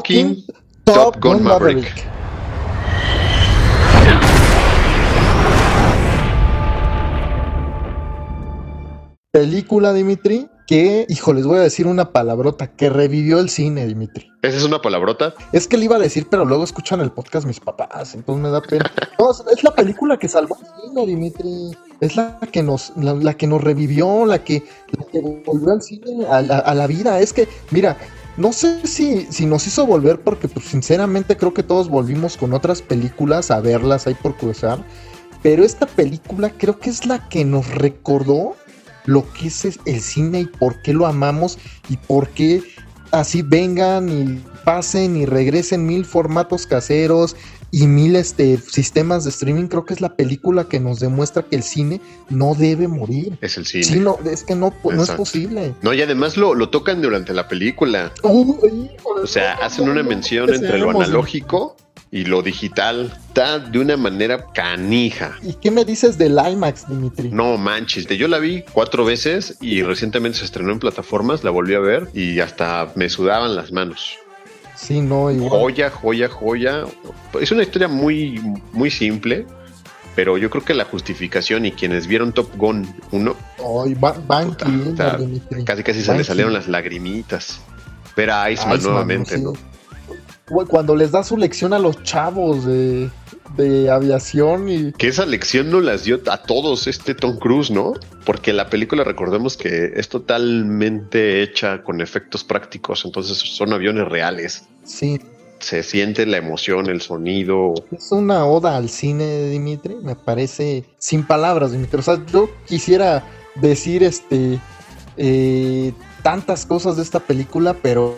[0.05, 0.45] Fucking
[0.83, 2.05] Top Gun Maverick.
[9.31, 14.31] Película, Dimitri, que, hijo, les voy a decir una palabrota, que revivió el cine, Dimitri.
[14.43, 15.33] ¿Esa es una palabrota?
[15.51, 18.49] Es que le iba a decir, pero luego escuchan el podcast mis papás, entonces me
[18.49, 18.89] da pena.
[19.51, 21.71] es la película que salvó el cine, Dimitri.
[21.99, 24.63] Es la que nos, la, que nos revivió, la que,
[25.45, 27.19] volvió al cine, a, a, la vida.
[27.19, 27.97] Es que, mira,
[28.37, 32.53] no sé si, si nos hizo volver porque pues sinceramente creo que todos volvimos con
[32.53, 34.83] otras películas a verlas ahí por cruzar.
[35.41, 38.55] Pero esta película creo que es la que nos recordó
[39.05, 42.63] lo que es el cine y por qué lo amamos y por qué
[43.11, 47.35] así vengan y pasen y regresen mil formatos caseros
[47.75, 51.57] y mil este, sistemas de streaming, creo que es la película que nos demuestra que
[51.57, 51.99] el cine
[52.29, 53.37] no debe morir.
[53.41, 53.97] Es el cine.
[53.97, 55.75] no, es que no, no es posible.
[55.81, 58.13] No, y además lo, lo tocan durante la película.
[58.23, 61.75] o sea, hacen una mención entre lo analógico
[62.11, 65.37] y lo digital está de una manera canija.
[65.43, 67.29] ¿Y qué me dices del IMAX, Dimitri?
[67.29, 71.73] No manches, yo la vi cuatro veces y recientemente se estrenó en plataformas, la volví
[71.73, 74.17] a ver y hasta me sudaban las manos.
[74.75, 76.85] Sí, no, Joya, joya, joya.
[77.39, 78.39] Es una historia muy,
[78.73, 79.45] muy simple,
[80.15, 83.35] pero yo creo que la justificación y quienes vieron Top Gun 1.
[85.65, 87.59] casi casi se le salieron las lagrimitas.
[88.15, 89.53] Ver a Iceman, nuevamente, ¿no?
[90.45, 93.09] Cuando les da su lección a los chavos de,
[93.57, 94.91] de aviación y...
[94.93, 97.93] Que esa lección no las dio a todos este Tom Cruise, ¿no?
[98.25, 104.65] Porque la película recordemos que es totalmente hecha con efectos prácticos, entonces son aviones reales.
[104.83, 105.19] Sí.
[105.59, 107.73] Se siente la emoción, el sonido.
[107.91, 111.99] Es una oda al cine, Dimitri, me parece sin palabras, Dimitri.
[111.99, 113.23] O sea, yo quisiera
[113.55, 114.59] decir este
[115.17, 115.93] eh,
[116.23, 118.17] tantas cosas de esta película, pero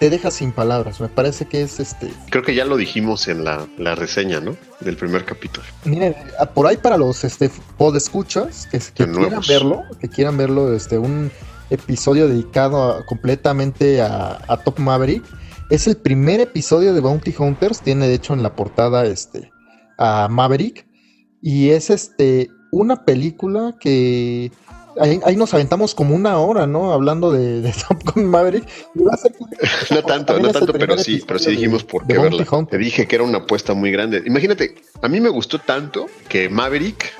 [0.00, 0.98] te deja sin palabras.
[0.98, 2.10] Me parece que es este.
[2.30, 4.56] Creo que ya lo dijimos en la, reseña, ¿no?
[4.80, 5.66] Del primer capítulo.
[5.84, 6.16] Miren,
[6.54, 11.30] por ahí para los este podescuchas que, que quieran verlo, que quieran verlo, este, un
[11.68, 15.22] episodio dedicado completamente a, Top Maverick.
[15.68, 17.82] Es el primer episodio de Bounty Hunters.
[17.82, 19.52] Tiene de hecho en la portada este
[19.98, 20.86] a Maverick.
[21.42, 24.50] Y es este una película que
[24.98, 26.92] ahí, nos aventamos como una hora, ¿no?
[26.92, 28.66] Hablando de, Top Gun Maverick.
[28.94, 32.44] no tanto, no tanto, pero sí, pero sí dijimos por qué verla.
[32.68, 34.22] Te dije que era una apuesta muy grande.
[34.26, 37.12] Imagínate, a mí me gustó tanto que Maverick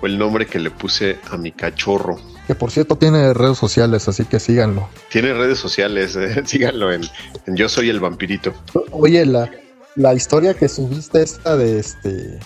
[0.00, 2.18] fue el nombre que le puse a mi cachorro.
[2.46, 4.88] Que por cierto tiene redes sociales, así que síganlo.
[5.10, 7.02] Tiene redes sociales, eh, síganlo en,
[7.46, 8.54] Yo Soy el Vampirito.
[8.90, 9.50] Oye, la,
[9.94, 12.40] la historia que subiste esta de este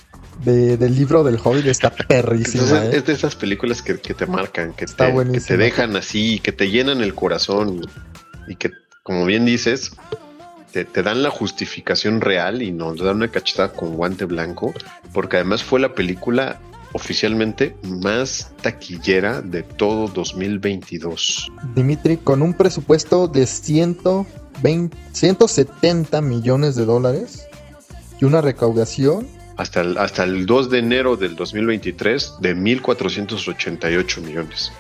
[0.45, 2.85] del libro del Hobbit está perrísima.
[2.85, 2.91] ¿eh?
[2.95, 6.71] Es de esas películas que, te marcan, que te, que te, dejan así, que te
[6.71, 7.87] llenan el corazón
[8.49, 8.71] y, que,
[9.03, 9.93] como bien dices,
[10.73, 14.75] te, te, dan la justificación real y nos dan una cachetada con guante blanco,
[15.13, 16.59] porque además fue la película
[16.95, 21.53] oficialmente más taquillera de todo 2022.
[21.75, 27.49] Dimitri, con un presupuesto de 120, 170 millones de dólares
[28.21, 29.27] y una recaudación
[29.57, 34.73] hasta el, hasta el 2 de enero del 2023 de 1.488 millones.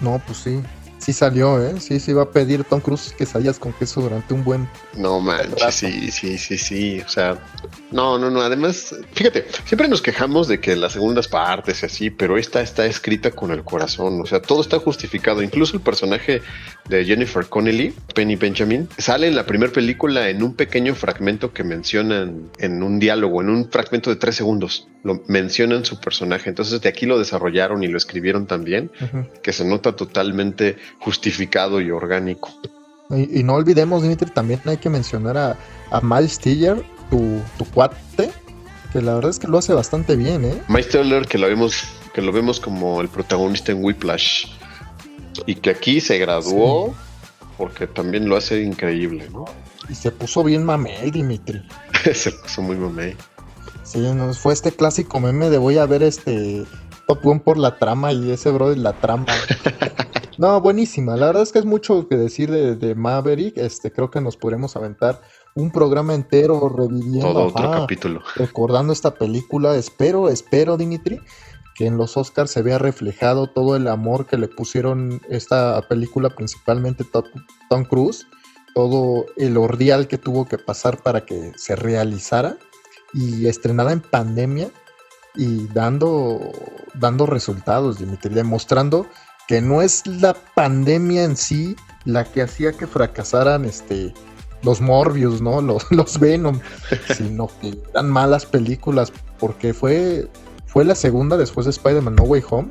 [0.00, 0.62] No, pues sí
[1.04, 1.80] sí salió, ¿eh?
[1.80, 4.66] Sí, sí va a pedir Tom Cruise que salías con queso durante un buen.
[4.96, 7.00] No manches, sí, sí, sí, sí.
[7.04, 7.38] O sea,
[7.90, 8.40] no, no, no.
[8.40, 12.86] Además, fíjate, siempre nos quejamos de que las segundas partes y así, pero esta está
[12.86, 14.20] escrita con el corazón.
[14.22, 15.42] O sea, todo está justificado.
[15.42, 16.40] Incluso el personaje
[16.88, 21.64] de Jennifer Connelly, Penny Benjamin, sale en la primera película en un pequeño fragmento que
[21.64, 24.88] mencionan en un diálogo, en un fragmento de tres segundos.
[25.02, 26.48] Lo mencionan su personaje.
[26.48, 28.90] Entonces, de aquí lo desarrollaron y lo escribieron también,
[29.42, 32.50] que se nota totalmente justificado y orgánico.
[33.10, 35.56] Y, no olvidemos, Dimitri, también hay que mencionar a,
[35.90, 38.30] a Miles Tiller, tu, tu, cuate,
[38.92, 40.62] que la verdad es que lo hace bastante bien, ¿eh?
[40.68, 41.84] Miles Tiller, que lo vemos,
[42.14, 44.46] que lo vemos como el protagonista en Whiplash.
[45.46, 46.94] Y que aquí se graduó
[47.56, 49.44] porque también lo hace increíble, ¿no?
[49.88, 51.62] Y se puso bien mamey, Dimitri.
[52.14, 53.16] se puso muy mamey.
[53.82, 56.64] Sí, nos fue este clásico meme de voy a ver este
[57.06, 59.26] Top Gun por la trama y ese bro de la trama.
[60.38, 61.16] No, buenísima.
[61.16, 63.56] La verdad es que es mucho que decir de, Maverick.
[63.56, 65.20] Este, creo que nos podremos aventar
[65.54, 67.32] un programa entero reviviendo.
[67.32, 68.20] Todo otro capítulo.
[68.36, 69.76] Recordando esta película.
[69.76, 71.20] Espero, espero, Dimitri,
[71.74, 76.30] que en los Oscars se vea reflejado todo el amor que le pusieron esta película,
[76.30, 77.04] principalmente
[77.70, 78.26] Tom Cruise.
[78.74, 82.56] Todo el ordial que tuvo que pasar para que se realizara
[83.12, 84.68] y estrenada en pandemia
[85.34, 86.52] y dando,
[86.94, 89.06] dando resultados, Dimitri, demostrando
[89.48, 94.14] que no es la pandemia en sí la que hacía que fracasaran este
[94.62, 95.60] los Morbius, ¿no?
[95.62, 96.60] Los, los Venom,
[97.16, 100.28] sino que eran malas películas, porque fue,
[100.66, 102.70] fue la segunda después de Spider-Man No Way Home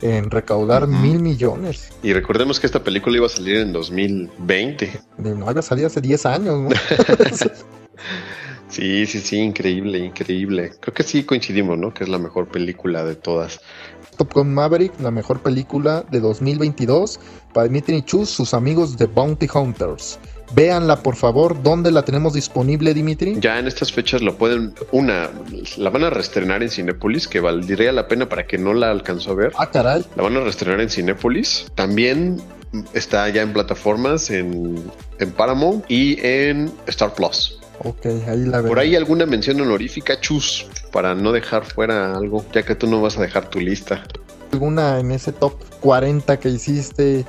[0.00, 1.90] en recaudar mil millones.
[2.02, 5.00] Y recordemos que esta película iba a salir en 2020.
[5.18, 6.68] No, iba a salir hace 10 años, ¿no?
[8.74, 10.72] sí, sí, sí, increíble, increíble.
[10.80, 11.94] Creo que sí coincidimos, ¿no?
[11.94, 13.60] Que es la mejor película de todas.
[14.16, 17.20] Top Gun Maverick, la mejor película de 2022
[17.52, 20.18] para Dimitri Chus, sus amigos de Bounty Hunters.
[20.54, 21.62] Véanla, por favor.
[21.62, 23.38] ¿Dónde la tenemos disponible, Dimitri?
[23.40, 24.74] Ya en estas fechas lo pueden.
[24.92, 25.30] Una,
[25.76, 29.32] la van a reestrenar en Cinépolis, que valdría la pena para que no la alcanzó
[29.32, 29.52] a ver.
[29.56, 30.04] Ah, caray.
[30.16, 31.66] La van a reestrenar en Cinépolis.
[31.74, 32.40] También
[32.92, 34.82] está ya en plataformas en,
[35.18, 37.58] en Paramount y en Star Plus.
[37.84, 38.68] Ok, ahí la veo.
[38.68, 43.02] Por ahí alguna mención honorífica, chus, para no dejar fuera algo, ya que tú no
[43.02, 44.02] vas a dejar tu lista.
[44.52, 47.26] ¿Alguna en ese top 40 que hiciste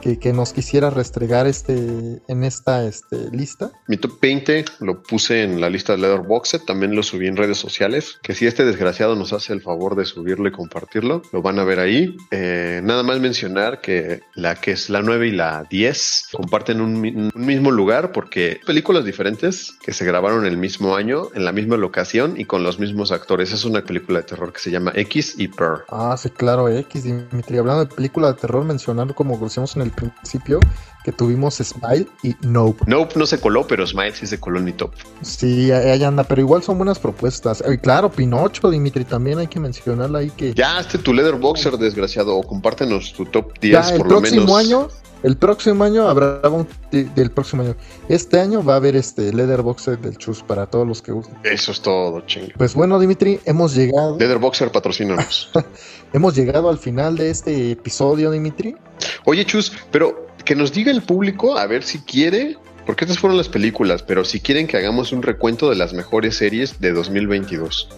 [0.00, 3.70] que, nos quisiera restregar este, en esta este, lista?
[3.86, 7.58] Mi top 20 lo puse en la lista de Letterboxd, también lo subí en redes
[7.58, 11.58] sociales, que si este desgraciado nos hace el favor de subirlo y compartirlo, lo van
[11.58, 12.16] a ver ahí.
[12.30, 17.30] Eh, nada más mencionar que la que es la 9 y la 10 comparten un,
[17.34, 22.38] mismo lugar porque películas diferentes que se grabaron el mismo año, en la misma locación
[22.38, 23.52] y con los mismos actores.
[23.52, 25.84] Es una película de terror que se llama X y Per.
[25.88, 27.58] Ah, sí, claro, X, Dimitri.
[27.58, 30.60] Hablando de película de terror, mencionando como decíamos en el principio
[31.04, 32.84] que tuvimos Smile y Nope.
[32.86, 34.90] Nope no se coló, pero Smile sí se coló en mi top.
[35.22, 37.62] Sí, ahí anda, pero igual son buenas propuestas.
[37.66, 40.52] Y claro, Pinocho, Dimitri, también hay que mencionarla ahí que.
[40.54, 44.32] Ya, este tu Boxer desgraciado, o compártenos tu top 10 por lo menos.
[44.32, 44.88] El próximo año,
[45.22, 47.74] el próximo año habrá un del próximo año.
[48.08, 51.36] Este año va a haber este Boxer del Chus para todos los que gusten.
[51.42, 52.48] Eso es todo, chingo.
[52.56, 54.16] Pues bueno, Dimitri, hemos llegado.
[54.38, 55.50] Boxer patrocínanos.
[56.12, 58.76] hemos llegado al final de este episodio, Dimitri.
[59.24, 62.56] Oye, Chus, pero que nos diga el público a ver si quiere,
[62.86, 66.36] porque estas fueron las películas, pero si quieren que hagamos un recuento de las mejores
[66.36, 67.88] series de 2022.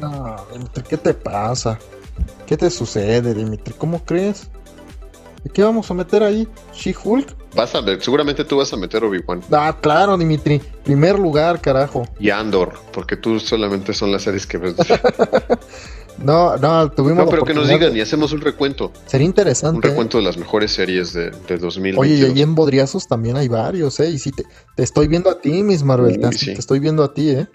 [0.00, 1.78] No, Dimitri, ¿qué te pasa?
[2.46, 3.74] ¿Qué te sucede, Dimitri?
[3.76, 4.48] ¿Cómo crees?
[5.54, 6.46] ¿Qué vamos a meter ahí?
[6.74, 7.34] ¿She-Hulk?
[7.54, 9.42] Vas a ver, seguramente tú vas a meter Obi-Wan.
[9.50, 10.60] Ah, claro, Dimitri.
[10.84, 12.06] Primer lugar, carajo.
[12.18, 14.74] Y Andor, porque tú solamente son las series que ves.
[16.18, 17.24] No, no, tuvimos.
[17.24, 18.92] No, pero que nos digan y hacemos un recuento.
[19.06, 19.76] Sería interesante.
[19.76, 21.98] Un recuento de las mejores series de, de 2022.
[21.98, 24.10] Oye, y ahí en Bodriazos también hay varios, ¿eh?
[24.10, 24.44] Y sí, te,
[24.76, 26.20] te estoy viendo a ti, Miss Marvel.
[26.20, 27.46] te, estoy viendo a ti, ¿eh?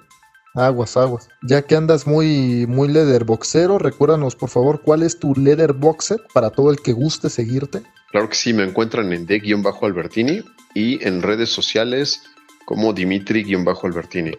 [0.56, 1.28] Aguas, aguas.
[1.42, 2.88] Ya que andas muy, muy
[3.26, 5.34] boxero, recuérdanos por favor cuál es tu
[5.76, 7.82] boxer para todo el que guste seguirte.
[8.12, 10.42] Claro que sí, me encuentran en D-Albertini
[10.74, 12.22] y en redes sociales
[12.64, 14.32] como Dimitri-Albertini.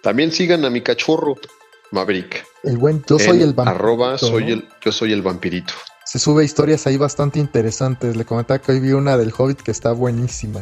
[0.00, 1.34] También sigan a mi cachorro,
[1.90, 2.44] Maverick.
[2.62, 3.84] El buen, yo soy el vampirito.
[3.84, 5.72] Arroba, soy el, yo soy el vampirito.
[6.04, 8.16] Se sube historias ahí bastante interesantes.
[8.16, 10.60] Le comentaba que hoy vi una del Hobbit que está buenísima.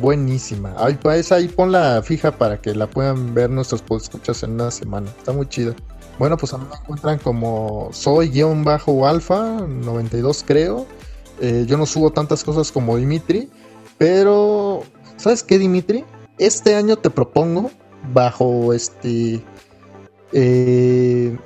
[0.00, 0.74] Buenísima.
[0.76, 5.10] Ahí, pues, ahí ponla fija para que la puedan ver nuestros escuchas en una semana.
[5.18, 5.74] Está muy chida.
[6.18, 10.86] Bueno, pues a mí me encuentran como soy guion bajo alfa 92 creo.
[11.40, 13.48] Eh, yo no subo tantas cosas como Dimitri,
[13.96, 14.82] pero
[15.16, 16.04] ¿sabes qué Dimitri?
[16.38, 17.70] Este año te propongo
[18.12, 19.44] bajo este
[20.32, 21.36] eh,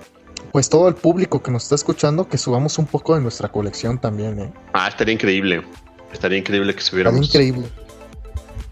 [0.53, 4.01] pues todo el público que nos está escuchando que subamos un poco de nuestra colección
[4.01, 4.39] también.
[4.39, 4.53] ¿eh?
[4.73, 5.63] Ah, estaría increíble.
[6.13, 7.27] Estaría increíble que subiéramos.
[7.27, 7.83] Estaría increíble.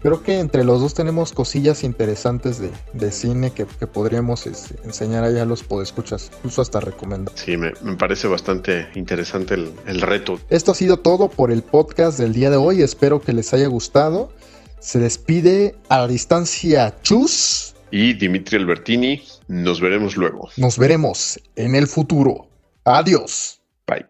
[0.01, 5.43] Creo que entre los dos tenemos cosillas interesantes de, cine que, podríamos este, enseñar allá
[5.43, 7.35] a los podescuchas, incluso hasta recomendar.
[7.37, 10.39] Sí, me, parece bastante interesante el, el, reto.
[10.49, 12.81] Esto ha sido todo por el podcast del día de hoy.
[12.81, 14.31] Espero que les haya gustado.
[14.79, 17.70] Se despide a la distancia Chus.
[17.91, 19.21] Y Dimitri Albertini.
[19.47, 20.49] Nos veremos luego.
[20.57, 22.47] Nos veremos en el futuro.
[22.85, 23.61] Adiós.
[23.85, 24.05] Bye.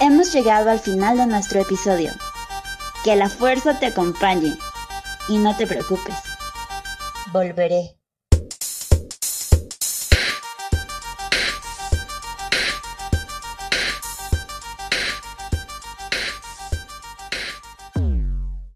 [0.00, 2.10] Hemos llegado al final de nuestro episodio.
[3.04, 4.56] Que la fuerza te acompañe
[5.28, 6.14] y no te preocupes.
[7.32, 7.96] Volveré.